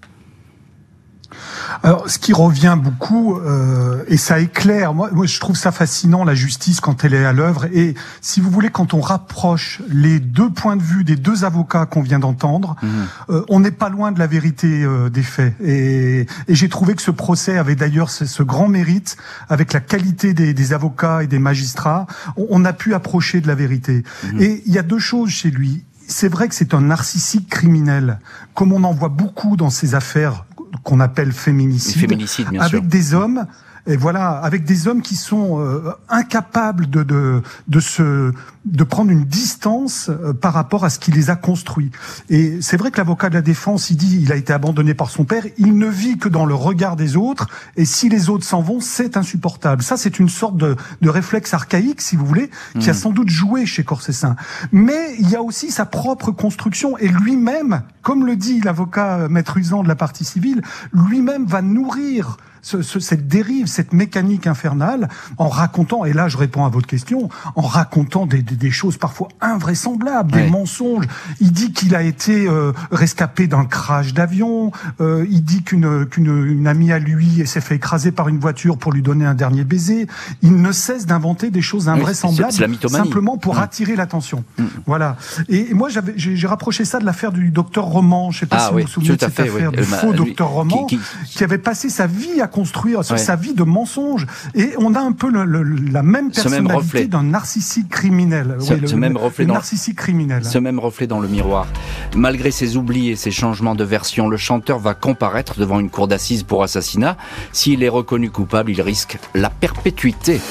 [1.83, 6.23] Alors, ce qui revient beaucoup, euh, et ça éclaire, moi, moi je trouve ça fascinant,
[6.23, 7.65] la justice, quand elle est à l'œuvre.
[7.73, 11.85] Et si vous voulez, quand on rapproche les deux points de vue des deux avocats
[11.85, 12.89] qu'on vient d'entendre, mhm.
[13.29, 15.55] euh, on n'est pas loin de la vérité euh, des faits.
[15.61, 19.17] Et, et j'ai trouvé que ce procès avait d'ailleurs ce, ce, grand mérite,
[19.49, 23.47] avec la qualité des, des avocats et des magistrats, on, on, a pu approcher de
[23.47, 24.03] la vérité.
[24.23, 24.41] Mhm.
[24.41, 28.19] Et il y a deux choses chez lui c'est vrai que c'est un narcissique criminel,
[28.53, 30.45] comme on en voit beaucoup dans ces affaires
[30.83, 32.15] qu'on appelle féminicide,
[32.59, 33.45] avec des hommes
[33.87, 38.33] et voilà, avec des hommes qui sont euh, incapables de, de, de, se,
[38.65, 41.89] de prendre une distance euh, par rapport à ce qui les a construits.
[42.29, 45.09] Et c'est vrai que l'avocat de la défense, il dit, il a été abandonné par
[45.09, 47.47] son père, il ne vit que dans le regard des autres,
[47.77, 49.81] et si les autres s'en vont, c'est insupportable.
[49.81, 52.97] Ça, c'est une sorte de, de, réflexe archaïque, si vous voulez, qui a hmm.
[52.97, 54.35] sans doute joué chez Corsessin.
[54.73, 59.55] Mais il y a aussi sa propre construction, et lui-même, comme le dit l'avocat maître
[59.55, 66.05] usant de la partie civile, lui-même va nourrir cette dérive, cette mécanique infernale, en racontant,
[66.05, 70.49] et là je réponds à votre question, en racontant des, des, choses parfois invraisemblables, des
[70.49, 71.05] mensonges.
[71.39, 76.45] Il dit qu'il a été euh, rescapé d'un crash d'avion, euh, il dit qu'une qu'une
[76.45, 79.63] une amie à lui s'est fait écraser par une voiture pour lui donner un dernier
[79.63, 80.07] baiser.
[80.41, 82.53] Il ne cesse d'inventer des choses invraisemblables,
[82.87, 84.43] simplement pour attirer l'attention.
[84.57, 84.63] Mm.
[84.85, 85.17] Voilà.
[85.49, 88.31] Et, moi j'avais j'ai rapproché ça de l'affaire du docteur Roman.
[88.31, 90.85] Je sais pas ah si vous vous souvenez de cette affaire du faux docteur Roman,
[90.85, 94.25] qui, qui, avait passé sa vie à construire sur sa vie de mensonges.
[94.55, 98.55] Et on a un peu le, la même personnalité d'un narcissique criminel.
[98.59, 100.43] Ce, oui, le, même reflet dans narcissique criminel.
[100.43, 101.67] Ce même reflet dans le miroir.
[102.15, 106.07] Malgré ses oublis et ses changements de version, le chanteur va comparaître devant une cour
[106.07, 107.15] d'assises pour assassinat.
[107.51, 110.41] S'il est reconnu coupable, il risque la perpétuité.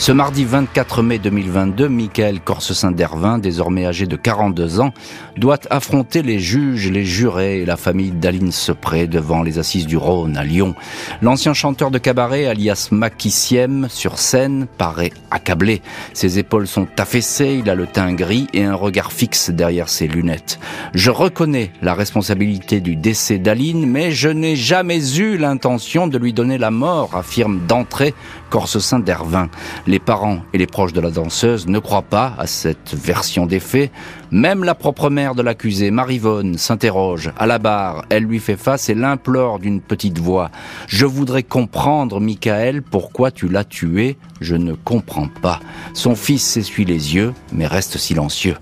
[0.00, 4.94] Ce mardi 24 mai 2022, Michael Corsesin-Dervin, désormais âgé de 42 ans,
[5.36, 9.98] doit affronter les juges, les jurés et la famille d'Aline Sepré devant les assises du
[9.98, 10.74] Rhône à Lyon.
[11.20, 15.82] L'ancien chanteur de cabaret, alias Makissiem, sur scène, paraît accablé.
[16.14, 20.08] Ses épaules sont affaissées, il a le teint gris et un regard fixe derrière ses
[20.08, 20.58] lunettes.
[20.94, 26.32] Je reconnais la responsabilité du décès d'Aline, mais je n'ai jamais eu l'intention de lui
[26.32, 28.14] donner la mort, affirme d'entrée
[28.48, 29.50] Corsesin-Dervin.
[29.90, 33.58] Les parents et les proches de la danseuse ne croient pas à cette version des
[33.58, 33.90] faits.
[34.30, 37.32] Même la propre mère de l'accusé, Marivonne, s'interroge.
[37.36, 40.52] À la barre, elle lui fait face et l'implore d'une petite voix.
[40.86, 44.16] Je voudrais comprendre, Michael, pourquoi tu l'as tué.
[44.40, 45.58] Je ne comprends pas.
[45.92, 48.54] Son fils s'essuie les yeux, mais reste silencieux.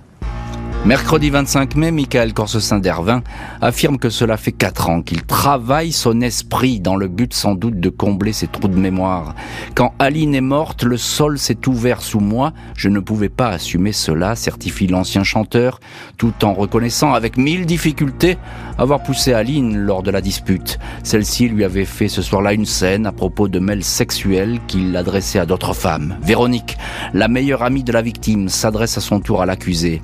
[0.84, 3.22] Mercredi 25 mai, Michael Corsesin-Dervin
[3.60, 7.78] affirme que cela fait quatre ans qu'il travaille son esprit dans le but sans doute
[7.78, 9.34] de combler ses trous de mémoire.
[9.74, 12.52] Quand Aline est morte, le sol s'est ouvert sous moi.
[12.74, 15.80] Je ne pouvais pas assumer cela, certifie l'ancien chanteur,
[16.16, 18.38] tout en reconnaissant avec mille difficultés
[18.78, 20.78] avoir poussé Aline lors de la dispute.
[21.02, 25.40] Celle-ci lui avait fait ce soir-là une scène à propos de mails sexuels qu'il adressait
[25.40, 26.16] à d'autres femmes.
[26.22, 26.78] Véronique,
[27.12, 30.00] la meilleure amie de la victime, s'adresse à son tour à l'accusé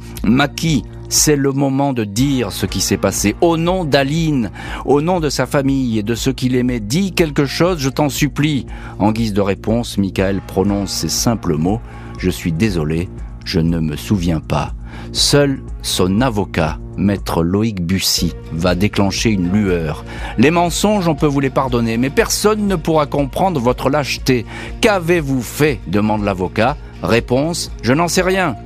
[1.08, 3.36] c'est le moment de dire ce qui s'est passé.
[3.40, 4.50] Au nom d'Aline,
[4.84, 8.08] au nom de sa famille et de ceux qu'il aimait, dis quelque chose, je t'en
[8.08, 8.66] supplie.
[8.98, 11.80] En guise de réponse, Michael prononce ces simples mots.
[12.18, 13.08] Je suis désolé,
[13.44, 14.72] je ne me souviens pas.
[15.12, 20.04] Seul son avocat, maître Loïc Bussy, va déclencher une lueur.
[20.38, 24.46] Les mensonges, on peut vous les pardonner, mais personne ne pourra comprendre votre lâcheté.
[24.80, 25.80] Qu'avez-vous fait?
[25.88, 26.76] demande l'avocat.
[27.02, 28.56] Réponse, je n'en sais rien.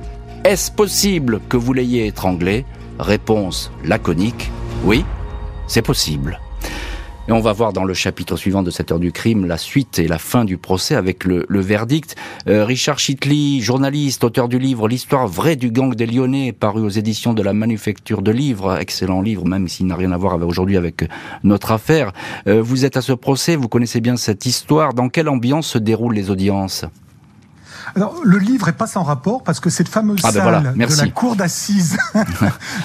[0.45, 2.65] Est-ce possible que vous l'ayez étranglé?
[2.97, 4.49] Réponse laconique,
[4.85, 5.03] oui,
[5.67, 6.39] c'est possible.
[7.27, 9.99] Et on va voir dans le chapitre suivant de cette heure du crime la suite
[9.99, 12.15] et la fin du procès avec le, verdict.
[12.47, 16.89] Euh, Richard Chitley, journaliste, auteur du livre L'histoire vraie du gang des Lyonnais, paru aux
[16.89, 20.77] éditions de la Manufacture de Livres, excellent livre, même s'il n'a rien à voir aujourd'hui
[20.77, 21.03] avec
[21.43, 22.13] notre affaire.
[22.47, 24.93] Euh, vous êtes à ce procès, vous connaissez bien cette histoire.
[24.93, 26.85] Dans quelle ambiance se déroulent les audiences?
[27.95, 30.97] Alors, le livre est pas sans rapport parce que cette fameuse ah ben salle de
[30.97, 31.97] la cour d'assises,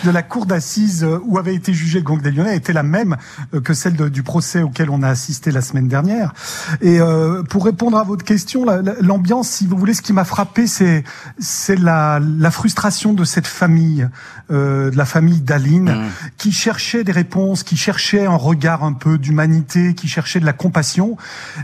[0.05, 3.17] de la cour d'assises où avait été jugé le gang des Lyonnais était la même
[3.55, 6.33] euh, que celle du procès auquel on a assisté la semaine dernière.
[6.81, 8.67] Et euh, pour répondre à votre question,
[9.01, 11.05] l'ambiance, si vous voulez, ce qui m'a frappé, c'est
[11.39, 14.09] c'est la, la frustration de cette famille,
[14.51, 16.11] euh, de la famille d'Aline, mmh.
[16.39, 20.53] qui cherchait des réponses, qui cherchait un regard un peu d'humanité, qui cherchait de la
[20.53, 21.17] compassion,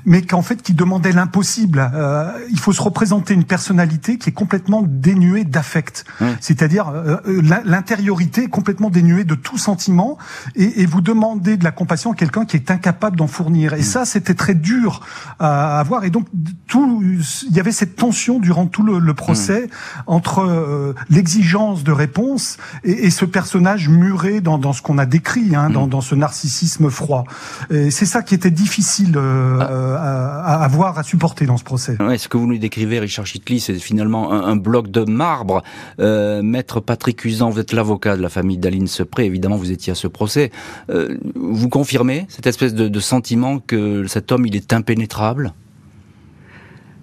[0.04, 1.90] mais qu'en fait qui demandait l'impossible.
[1.94, 6.04] Euh, il faut se représenter une personnalité qui est complètement dénuée d'affect.
[6.40, 10.18] C'est-à-dire euh, euh, l'intériorité est complètement dénuée de tout sentiment
[10.56, 13.74] et, et vous demandez de la compassion à quelqu'un qui est incapable d'en fournir.
[13.74, 13.82] Et mm.
[13.82, 15.00] ça, c'était très dur
[15.38, 16.04] à avoir.
[16.04, 16.26] Et donc,
[16.66, 20.00] tout, il y avait cette tension durant tout le, le procès mm.
[20.06, 25.06] entre euh, l'exigence de réponse et, et, ce personnage muré dans, dans ce qu'on a
[25.06, 25.90] décrit, hein, dans, mm.
[25.90, 27.24] dans, ce narcissisme froid.
[27.70, 30.44] C'est ça qui était difficile euh, ah.
[30.44, 31.96] à, à, avoir, à supporter dans ce procès.
[32.00, 35.62] Ouais, ce que vous nous décrivez, Richard Richard c'est finalement un, bloc de marbre.
[35.98, 39.92] Euh, Maître Patrick Usan, vous êtes l'avocat de la famille d'Aline Sepré, évidemment vous étiez
[39.92, 40.50] à ce procès.
[40.90, 45.54] Euh, vous confirmez cette espèce de, sentiment que cet homme, il est impénétrable?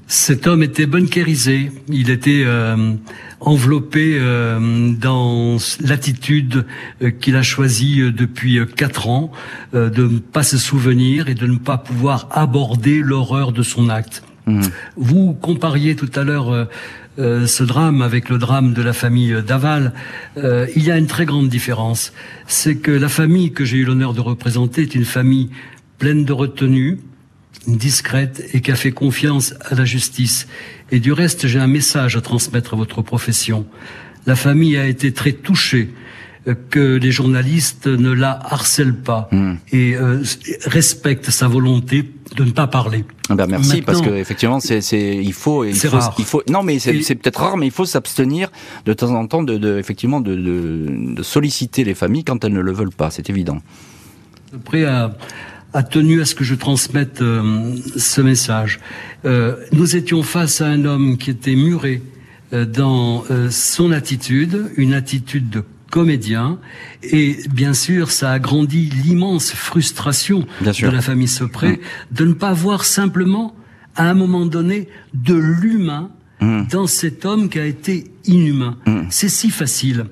[0.05, 2.93] Cet homme était bunkérisé, il était euh,
[3.41, 4.19] enveloppé
[5.01, 6.65] dans l'attitude
[7.19, 9.31] qu'il a choisie depuis quatre ans
[9.73, 14.23] de ne pas se souvenir et de ne pas pouvoir aborder l'horreur de son acte.
[14.47, 14.71] Mhm.
[14.95, 16.65] Vous compariez tout à l'heure euh,
[17.19, 19.93] euh, ce drame avec le drame de la famille Daval.
[20.37, 22.13] Euh, il y a une très grande différence.
[22.47, 25.49] C'est que la famille que j'ai eu l'honneur de représenter est une famille
[25.99, 26.99] pleine de retenue,
[27.67, 30.47] discrète et qui a fait confiance à la justice.
[30.91, 33.65] Et du reste, j'ai un message à transmettre à votre profession.
[34.25, 35.89] La famille a été très touchée
[36.69, 39.55] que les journalistes ne la harcèlent pas hmm.
[39.73, 39.95] et
[40.65, 43.03] respectent sa volonté de ne pas parler.
[43.29, 46.63] Ah ben merci parce que effectivement c'est c'est il faut il faut il faut non
[46.63, 48.49] mais c'est c'est peut-être rare mais il faut s'abstenir
[48.85, 52.53] de temps en temps de, de effectivement de, de, de solliciter les familles quand elles
[52.53, 53.59] ne le veulent pas c'est évident.
[54.55, 55.11] Après à
[55.73, 58.79] a tenu à ce que je transmette euh, ce message.
[59.25, 62.01] Euh, nous étions face à un homme qui était muré
[62.53, 66.59] euh, dans son attitude, une attitude de comédien,
[67.03, 71.79] et bien sûr, ça a grandi l'immense frustration de la famille Sopré mmh.
[72.11, 73.55] de ne pas voir simplement,
[73.95, 76.11] à un moment donné, de l'humain
[76.41, 76.63] mmh.
[76.71, 78.77] dans cet homme qui a été inhumain.
[78.85, 79.01] Mmh.
[79.09, 80.05] C'est si facile,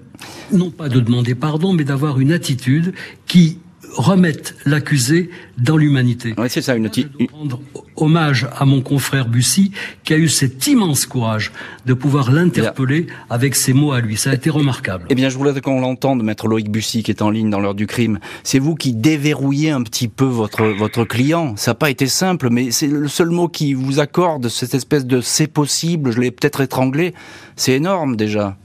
[0.52, 2.94] non pas de demander pardon, mais d'avoir une attitude
[3.28, 3.60] qui
[3.96, 6.36] remettre l'accusé dans l'humanité.
[6.48, 6.90] C'est ça, une
[7.32, 7.62] rendre
[7.96, 9.72] hommage à mon confrère Bussy,
[10.04, 11.52] qui a eu cet immense courage
[11.86, 14.18] de pouvoir l'interpeller avec ses mots à lui.
[14.18, 15.06] Ça a été remarquable.
[15.10, 17.76] Eh bien, je voulais qu'on l'entende, maître Loïc Bussy, qui est en ligne dans l'heure
[17.76, 18.20] du crime.
[18.44, 21.56] C'est vous qui déverrouillez un petit peu votre, votre client.
[21.56, 25.06] Ça n'a pas été simple, mais c'est le seul mot qui vous accorde cette espèce
[25.06, 27.14] de c'est possible, je l'ai peut-être étranglé.
[27.56, 28.58] C'est énorme, déjà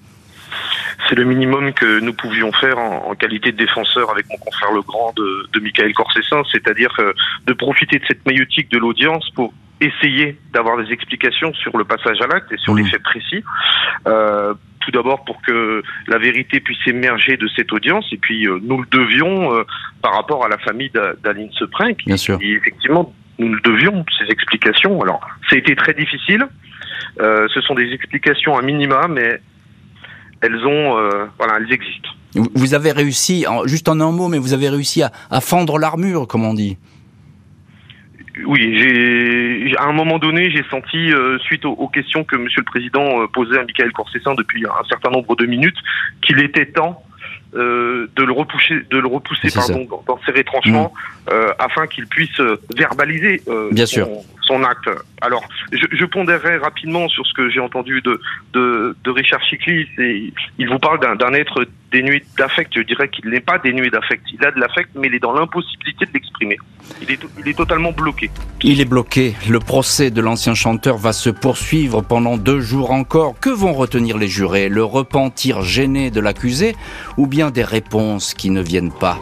[1.09, 5.12] c'est le minimum que nous pouvions faire en, qualité de défenseur avec mon confrère Legrand
[5.16, 7.12] de, de Michael Corsessin, c'est-à-dire euh,
[7.47, 12.20] de profiter de cette maïotique de l'audience pour essayer d'avoir des explications sur le passage
[12.20, 13.43] à l'acte et sur les faits précis.
[14.07, 18.59] Euh, tout d'abord pour que la vérité puisse émerger de cette audience, et puis euh,
[18.62, 19.64] nous le devions euh,
[20.03, 20.91] par rapport à la famille
[21.22, 25.01] d'Aline Seprin, qui, qui, effectivement nous le devions ces explications.
[25.01, 26.47] Alors, ça a été très difficile.
[27.20, 29.41] Euh, ce sont des explications à minima, mais
[30.43, 32.09] elles ont, euh, voilà, elles existent.
[32.34, 36.45] Vous avez réussi, juste en un mot, mais vous avez réussi à, fendre l'armure, comme
[36.45, 36.78] on dit.
[38.47, 42.64] Oui, j'ai à un moment donné, j'ai senti, euh, suite aux, questions que Monsieur le
[42.64, 45.76] Président euh, posait à Michael Corsessin depuis un certain nombre de minutes,
[46.22, 47.03] qu'il était temps
[47.53, 50.93] de le repousser, de le repousser pardon, dans, ses retranchements,
[51.26, 51.32] mmh.
[51.59, 52.41] afin qu'il puisse
[52.76, 54.07] verbaliser Bien sûr
[54.51, 54.90] son acte.
[55.20, 58.20] Alors, je, pondérerai rapidement sur ce que j'ai entendu de,
[58.53, 59.86] de, Richard Chiclis.
[59.98, 62.72] Et il vous parle d'un être dénué d'affect.
[62.74, 64.24] Je dirais qu'il n'est pas dénué d'affect.
[64.32, 66.59] Il a de l'affect, mais il est dans l'impossibilité de l'exprimer.
[67.03, 68.30] Il est, il est totalement bloqué.
[68.62, 69.34] Il est bloqué.
[69.48, 73.38] Le procès de l'ancien chanteur va se poursuivre pendant deux jours encore.
[73.38, 74.68] Que vont retenir les jurés?
[74.68, 76.74] Le repentir gêné de l'accusé
[77.16, 79.18] ou bien des réponses qui ne viennent pas?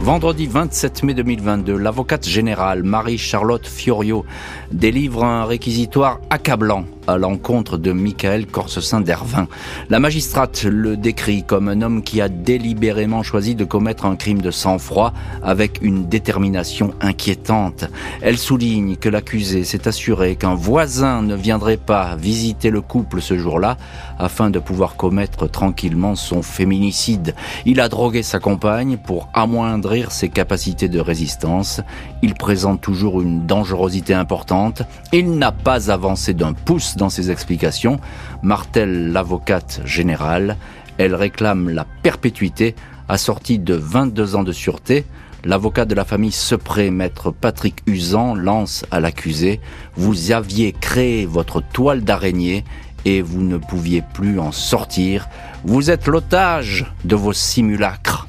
[0.00, 4.24] Vendredi 27 mai 2022, l'avocate générale Marie-Charlotte Fiorio
[4.70, 9.48] délivre un réquisitoire accablant à l'encontre de Michael Corsessin d'Ervin.
[9.88, 14.42] La magistrate le décrit comme un homme qui a délibérément choisi de commettre un crime
[14.42, 17.86] de sang-froid avec une détermination inquiétante.
[18.20, 23.38] Elle souligne que l'accusé s'est assuré qu'un voisin ne viendrait pas visiter le couple ce
[23.38, 23.78] jour-là
[24.18, 27.34] afin de pouvoir commettre tranquillement son féminicide.
[27.64, 31.80] Il a drogué sa compagne pour amoindrir ses capacités de résistance.
[32.20, 34.82] Il présente toujours une dangerosité importante.
[35.12, 37.98] Il n'a pas avancé d'un pouce dans ses explications,
[38.42, 40.58] martèle l'avocate générale.
[40.98, 42.74] Elle réclame la perpétuité
[43.08, 45.06] assortie de 22 ans de sûreté.
[45.44, 49.60] L'avocat de la famille Sepré, maître Patrick Usan, lance à l'accusé
[49.96, 52.64] Vous aviez créé votre toile d'araignée
[53.04, 55.28] et vous ne pouviez plus en sortir.
[55.64, 58.26] Vous êtes l'otage de vos simulacres.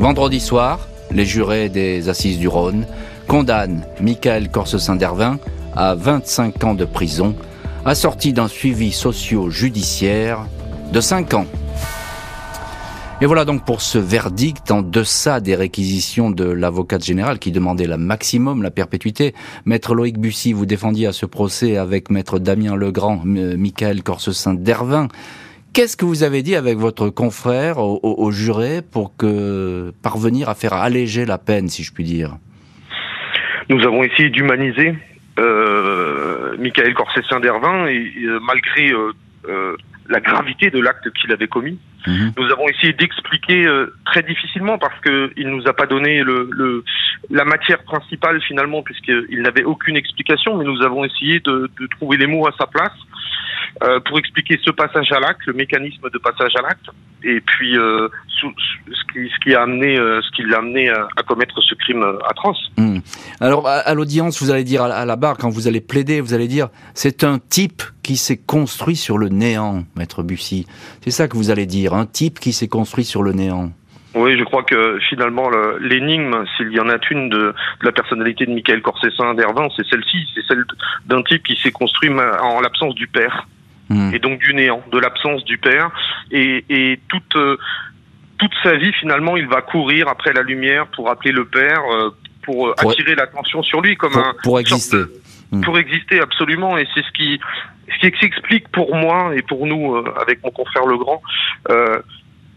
[0.00, 0.80] Vendredi soir,
[1.12, 2.86] les jurés des Assises du Rhône
[3.28, 5.38] condamnent Michael Corsesin-Dervin
[5.74, 7.36] à 25 ans de prison
[7.84, 10.46] assorti d'un suivi socio-judiciaire
[10.92, 11.46] de 5 ans.
[13.20, 17.86] Et voilà donc pour ce verdict en deçà des réquisitions de l'avocate générale qui demandait
[17.86, 19.32] la maximum, la perpétuité.
[19.64, 25.08] Maître Loïc Bussy, vous défendiez à ce procès avec maître Damien Legrand, Michael Corsessin d'Ervin.
[25.72, 30.54] Qu'est-ce que vous avez dit avec votre confrère au, au, juré pour que parvenir à
[30.54, 32.36] faire alléger la peine, si je puis dire?
[33.70, 34.94] Nous avons essayé d'humaniser
[35.38, 39.12] euh, Michael Corsessin d'Ervin, et, euh, malgré euh,
[39.48, 39.76] euh,
[40.08, 42.32] la gravité de l'acte qu'il avait commis, mhm.
[42.36, 43.66] nous avons essayé d'expliquer
[44.04, 46.84] très difficilement parce qu'il nous a pas donné le, le
[47.30, 52.16] la matière principale finalement puisqu'il n'avait aucune explication, mais nous avons essayé de, de trouver
[52.16, 52.92] les mots à sa place
[53.82, 56.88] euh, pour expliquer ce passage à l'acte, le mécanisme de passage à l'acte,
[57.24, 58.46] et puis euh, ce,
[59.12, 62.70] qui, ce qui a amené, euh, ce qui l'a amené à, commettre ce crime atroce.
[62.76, 62.98] Hmm.
[63.40, 66.46] Alors à, l'audience, vous allez dire à, la barre quand vous allez plaider, vous allez
[66.46, 70.66] dire c'est un type qui s'est construit sur le néant, maître Bussy.
[71.00, 73.72] C'est ça que vous allez dire, un type qui s'est construit sur le néant.
[74.14, 78.52] Oui, je crois que finalement l'énigme, s'il y en a une de, la personnalité de
[78.52, 80.64] Michael Corsessin d'Hervin, c'est celle-ci, c'est celle
[81.06, 83.48] d'un type qui s'est construit en l'absence du père.
[83.92, 84.14] Hmm.
[84.14, 85.90] et donc du néant, de l'absence du père,
[86.30, 87.58] et, et toute euh,
[88.38, 91.80] toute sa vie, finalement, il va courir après la lumière pour appeler le père,
[92.42, 95.04] pour, attirer l'attention sur lui comme un pour exister.
[95.52, 95.60] Hmm.
[95.60, 97.38] Pour exister absolument, et c'est ce qui
[98.00, 101.22] ce qui explique pour moi et pour nous avec mon confrère Legrand
[101.70, 102.00] euh,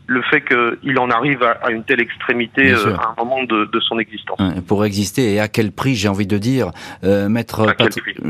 [0.08, 3.99] le fait qu'il en arrive à, une telle extrémité euh, à un moment de, son
[3.99, 4.39] existence.
[4.68, 6.72] Pour exister, et à quel prix, j'ai envie de dire,
[7.03, 7.89] euh, maître à, quel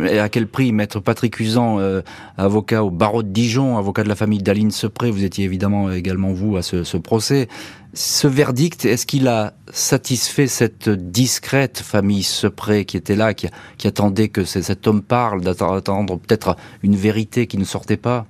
[0.10, 2.02] et à quel prix, maître Patrick Usan, euh,
[2.38, 6.32] avocat au barreau de Dijon, avocat de la famille d'Aline Sepré, vous étiez évidemment également
[6.32, 7.48] vous à ce, ce procès.
[7.94, 13.48] Ce verdict, est-ce qu'il a satisfait cette discrète famille Sepré qui était là, qui,
[13.78, 18.26] qui attendait que cet homme parle, d'attendre peut-être une vérité qui ne sortait pas?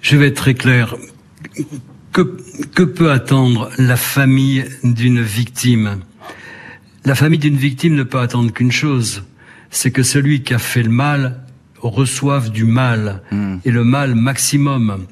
[0.00, 0.96] Je vais être très clair.
[2.14, 2.22] Que,
[2.76, 5.98] que peut attendre la famille d'une victime?
[7.04, 9.24] La famille d'une victime ne peut attendre qu'une chose,
[9.70, 11.42] c'est que celui qui a fait le mal
[11.80, 13.56] reçoive du mal, hmm.
[13.64, 15.06] et le mal maximum.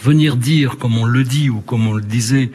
[0.00, 2.52] Venir dire, comme on le dit ou comme on le disait,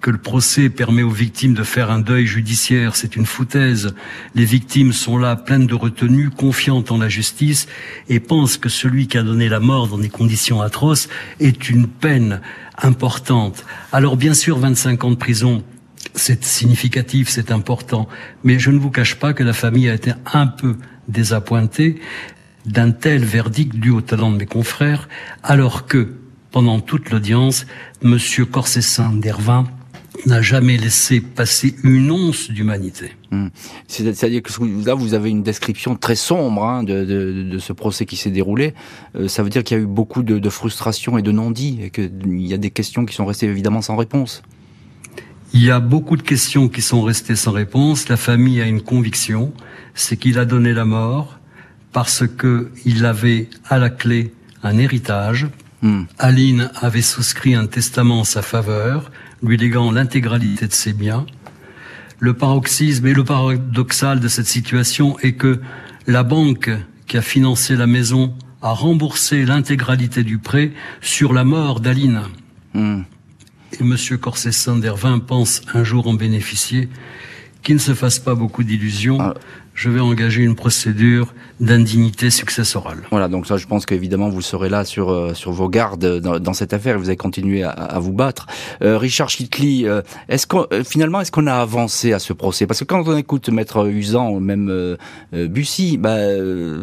[0.00, 3.94] que le procès permet aux victimes de faire un deuil judiciaire, c'est une foutaise.
[4.34, 7.68] Les victimes sont là pleines de retenue, confiantes en la justice
[8.08, 11.86] et pensent que celui qui a donné la mort dans des conditions atroces est une
[11.86, 12.40] peine
[12.78, 13.64] importante.
[13.92, 15.62] Alors bien sûr, 25 ans de prison,
[16.14, 18.08] c'est significatif, c'est important,
[18.44, 20.76] mais je ne vous cache pas que la famille a été un peu
[21.08, 22.00] désappointée
[22.66, 25.08] d'un tel verdict dû au talent de mes confrères,
[25.42, 26.14] alors que,
[26.50, 27.66] pendant toute l'audience,
[28.02, 29.66] Monsieur Corsessin d'Hervin
[30.26, 33.12] n'a jamais laissé passer une once d'humanité.
[33.30, 33.48] Hmm.
[33.88, 34.52] C'est-à-dire que
[34.86, 38.30] là, vous avez une description très sombre hein, de, de, de, ce procès qui s'est
[38.30, 38.74] déroulé.
[39.16, 41.80] Euh, ça veut dire qu'il y a eu beaucoup de, de frustration et de non-dits,
[41.82, 44.42] et qu'il y a des questions qui sont restées évidemment sans réponse.
[45.54, 48.08] Il y a beaucoup de questions qui sont restées sans réponse.
[48.08, 49.52] La famille a une conviction,
[49.94, 51.38] c'est qu'il a donné la mort
[51.92, 55.46] parce que il avait à la clé un héritage.
[55.82, 56.04] Hmm.
[56.18, 59.10] Aline avait souscrit un testament en sa faveur
[59.42, 61.26] lui léguant l'intégralité de ses biens.
[62.20, 65.60] Le paroxysme et le paradoxal de cette situation est que
[66.06, 66.70] la banque
[67.06, 72.22] qui a financé la maison a remboursé l'intégralité du prêt sur la mort d'Aline.
[72.74, 73.02] Hmm.
[73.78, 76.88] Et Monsieur Corsessin d'Hervin pense un jour en bénéficier,
[77.62, 79.18] qu'il ne se fasse pas beaucoup d'illusions.
[79.74, 82.98] Je vais engager une procédure d'indignité successorale.
[83.10, 86.52] Voilà, donc ça, je pense qu'évidemment, vous serez là sur euh, sur vos gardes dans,
[86.52, 86.98] cette affaire.
[86.98, 88.46] Vous allez continuer à, vous battre.
[88.82, 92.66] Euh, Richard Chitley, euh, est-ce qu'on finalement est-ce qu'on a avancé à ce procès?
[92.66, 94.96] Parce que quand on écoute Maître Usan ou même
[95.32, 96.18] Bussy, bah,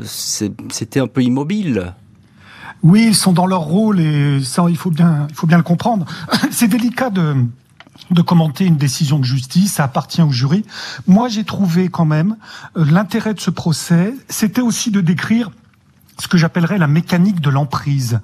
[0.03, 1.93] c'était un peu immobile.
[2.81, 5.63] Oui, ils sont dans leur rôle et ça, il faut bien, il faut bien le
[5.63, 6.05] comprendre.
[6.51, 7.35] C'est délicat de
[8.11, 10.65] de commenter une décision de justice, ça appartient au jury.
[11.07, 12.37] Moi, j'ai trouvé quand même
[12.77, 15.51] euh, l'intérêt de ce procès, c'était aussi de décrire
[16.19, 18.19] ce que j'appellerais la mécanique de l'emprise.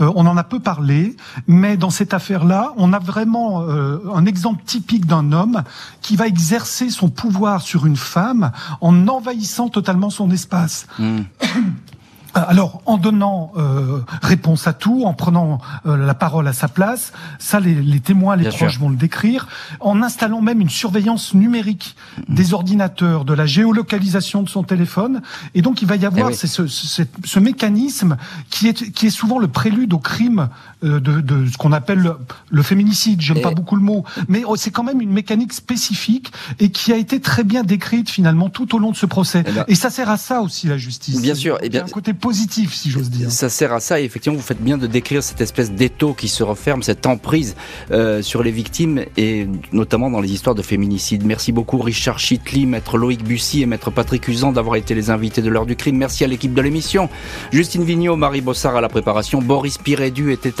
[0.00, 1.16] Euh, on en a peu parlé,
[1.46, 5.62] mais dans cette affaire-là, on a vraiment euh, un exemple typique d'un homme
[6.02, 8.50] qui va exercer son pouvoir sur une femme
[8.80, 10.86] en envahissant totalement son espace.
[10.98, 11.20] Mmh.
[12.36, 16.68] Euh, alors, en donnant euh, réponse à tout, en prenant euh, la parole à sa
[16.68, 19.48] place, ça, les, les témoins, les proches vont le décrire,
[19.80, 21.96] en installant même une surveillance numérique
[22.28, 25.22] des ordinateurs, de la géolocalisation de son téléphone,
[25.54, 28.16] et donc il va y eh avoir ce, ce, ce, mécanisme
[28.50, 30.48] qui est, qui est souvent le prélude au crime
[30.82, 32.14] de, de ce qu'on appelle
[32.50, 33.20] le, féminicide.
[33.20, 36.92] J'aime pas beaucoup le mot, mais oh, c'est quand même une mécanique spécifique et qui
[36.92, 39.42] a été très bien décrite finalement tout au long de ce procès.
[39.46, 41.20] Eh ben et ça sert à ça aussi la justice.
[41.20, 41.56] Bien sûr.
[41.56, 43.30] Et eh bien, un côté positif, si j'ose dire.
[43.30, 46.28] Ça sert à ça, et effectivement, vous faites bien de décrire cette espèce d'étau qui
[46.28, 47.56] se referme, cette emprise
[47.90, 51.24] euh, sur les victimes, et notamment dans les histoires de féminicide.
[51.24, 55.42] Merci beaucoup Richard Chitli, maître Loïc Bussy et maître Patrick Usan d'avoir été les invités
[55.42, 55.96] de l'heure du crime.
[55.96, 57.08] Merci à l'équipe de l'émission.
[57.52, 60.60] Justine Vignot, Marie Bossard à la préparation, Boris Pirédu était